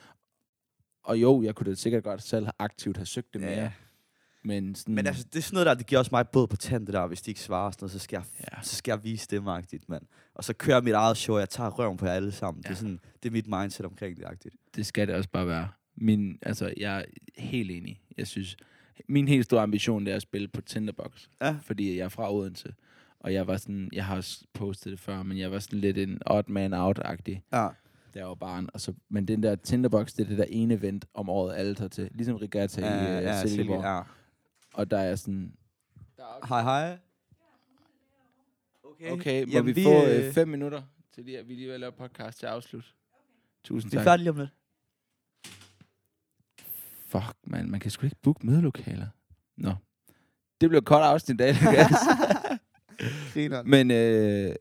[1.03, 3.51] Og jo, jeg kunne da sikkert godt selv aktivt have søgt det mere.
[3.51, 3.71] Ja.
[4.43, 4.95] Men sådan...
[4.95, 6.93] Men altså, det er sådan noget der, det giver også mig både på tand, det
[6.93, 8.61] der, hvis de ikke svarer og sådan noget, så skal jeg, Ja.
[8.63, 10.03] så skal jeg vise stemmeagtigt, mand.
[10.33, 12.63] Og så kører mit eget show, jeg tager røven på jer alle sammen.
[12.65, 12.69] Ja.
[12.69, 14.55] Det, er sådan, det er mit mindset omkring det agtigt.
[14.75, 15.67] det skal det også bare være.
[15.95, 17.03] Min, altså, jeg er
[17.37, 18.01] helt enig.
[18.17, 18.57] Jeg synes,
[19.07, 21.27] min helt store ambition det er at spille på Tinderbox.
[21.41, 21.55] Ja.
[21.61, 22.73] Fordi jeg er fra Odense.
[23.19, 25.97] Og jeg var sådan, jeg har også postet det før, men jeg var sådan lidt
[25.97, 27.67] en odd man out-agtig, Ja.
[28.13, 28.69] da jeg var barn.
[28.73, 31.75] Og så, men den der Tinderbox, det er det der ene event om året, alle
[31.75, 32.09] tager til.
[32.11, 33.83] Ligesom Regatta i Ja, uh, ja, Silkeborg.
[33.83, 34.01] ja.
[34.73, 35.53] Og der er sådan,
[36.47, 36.97] Hej, hej.
[38.83, 40.81] Okay, okay, må Jamen, vi, få øh, øh, fem minutter
[41.15, 42.95] til lige, at vi lige vil lave podcast til afslut?
[43.63, 44.05] Tusind Vi er tak.
[44.05, 44.49] færdige lige om lidt.
[47.07, 47.71] Fuck, man.
[47.71, 49.07] Man kan sgu ikke booke mødelokaler.
[49.57, 49.71] Nå.
[50.61, 51.91] Det blev kort afsnit i dag, Lukas.
[53.65, 54.55] Men, øh,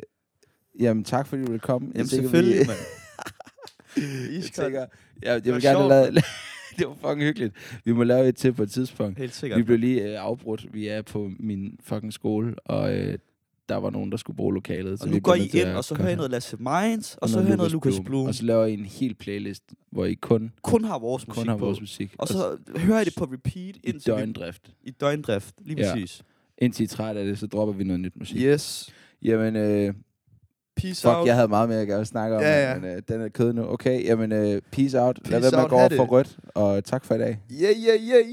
[0.80, 1.92] jamen, tak fordi du ville komme.
[1.94, 2.78] Jamen, tænker, selvfølgelig, Vi, mand.
[4.34, 4.86] jeg tænker,
[5.22, 6.06] jeg, jeg vil gerne lave...
[6.78, 7.54] det var fucking hyggeligt.
[7.84, 9.18] Vi må lave et til på et tidspunkt.
[9.18, 9.58] Helt sikkert.
[9.58, 10.74] Vi blev lige øh, afbrudt.
[10.74, 13.18] Vi er på min fucking skole, og øh,
[13.68, 15.02] der var nogen, der skulle bruge lokalet.
[15.02, 17.28] og vi nu går I ind, at og så hører I noget Lasse Minds, og
[17.28, 18.26] så hører I noget Lucas Bloom.
[18.26, 21.48] Og så laver I en hel playlist, hvor I kun, Kun har vores musik kun
[21.48, 22.14] har vores musik.
[22.18, 24.70] Og så hører I det på repeat i indtil vi, døgndrift.
[24.82, 25.54] i døgndrift.
[25.64, 25.92] Lige Ja.
[25.92, 26.22] præcis.
[26.58, 28.40] Indtil I er træt af det, så dropper vi noget nyt musik.
[28.40, 28.90] Yes.
[29.22, 29.94] Jamen, øh,
[30.76, 31.26] Peace fuck, out.
[31.26, 32.78] jeg havde meget mere, jeg gerne vil snakke om, Ja, ja.
[32.78, 33.64] men øh, den er kød nu.
[33.68, 35.18] Okay, jamen, øh, peace out.
[35.30, 37.38] Lad Peace være med at gå over for rødt, og tak for i dag.
[37.52, 38.24] Yeah, yeah, yeah.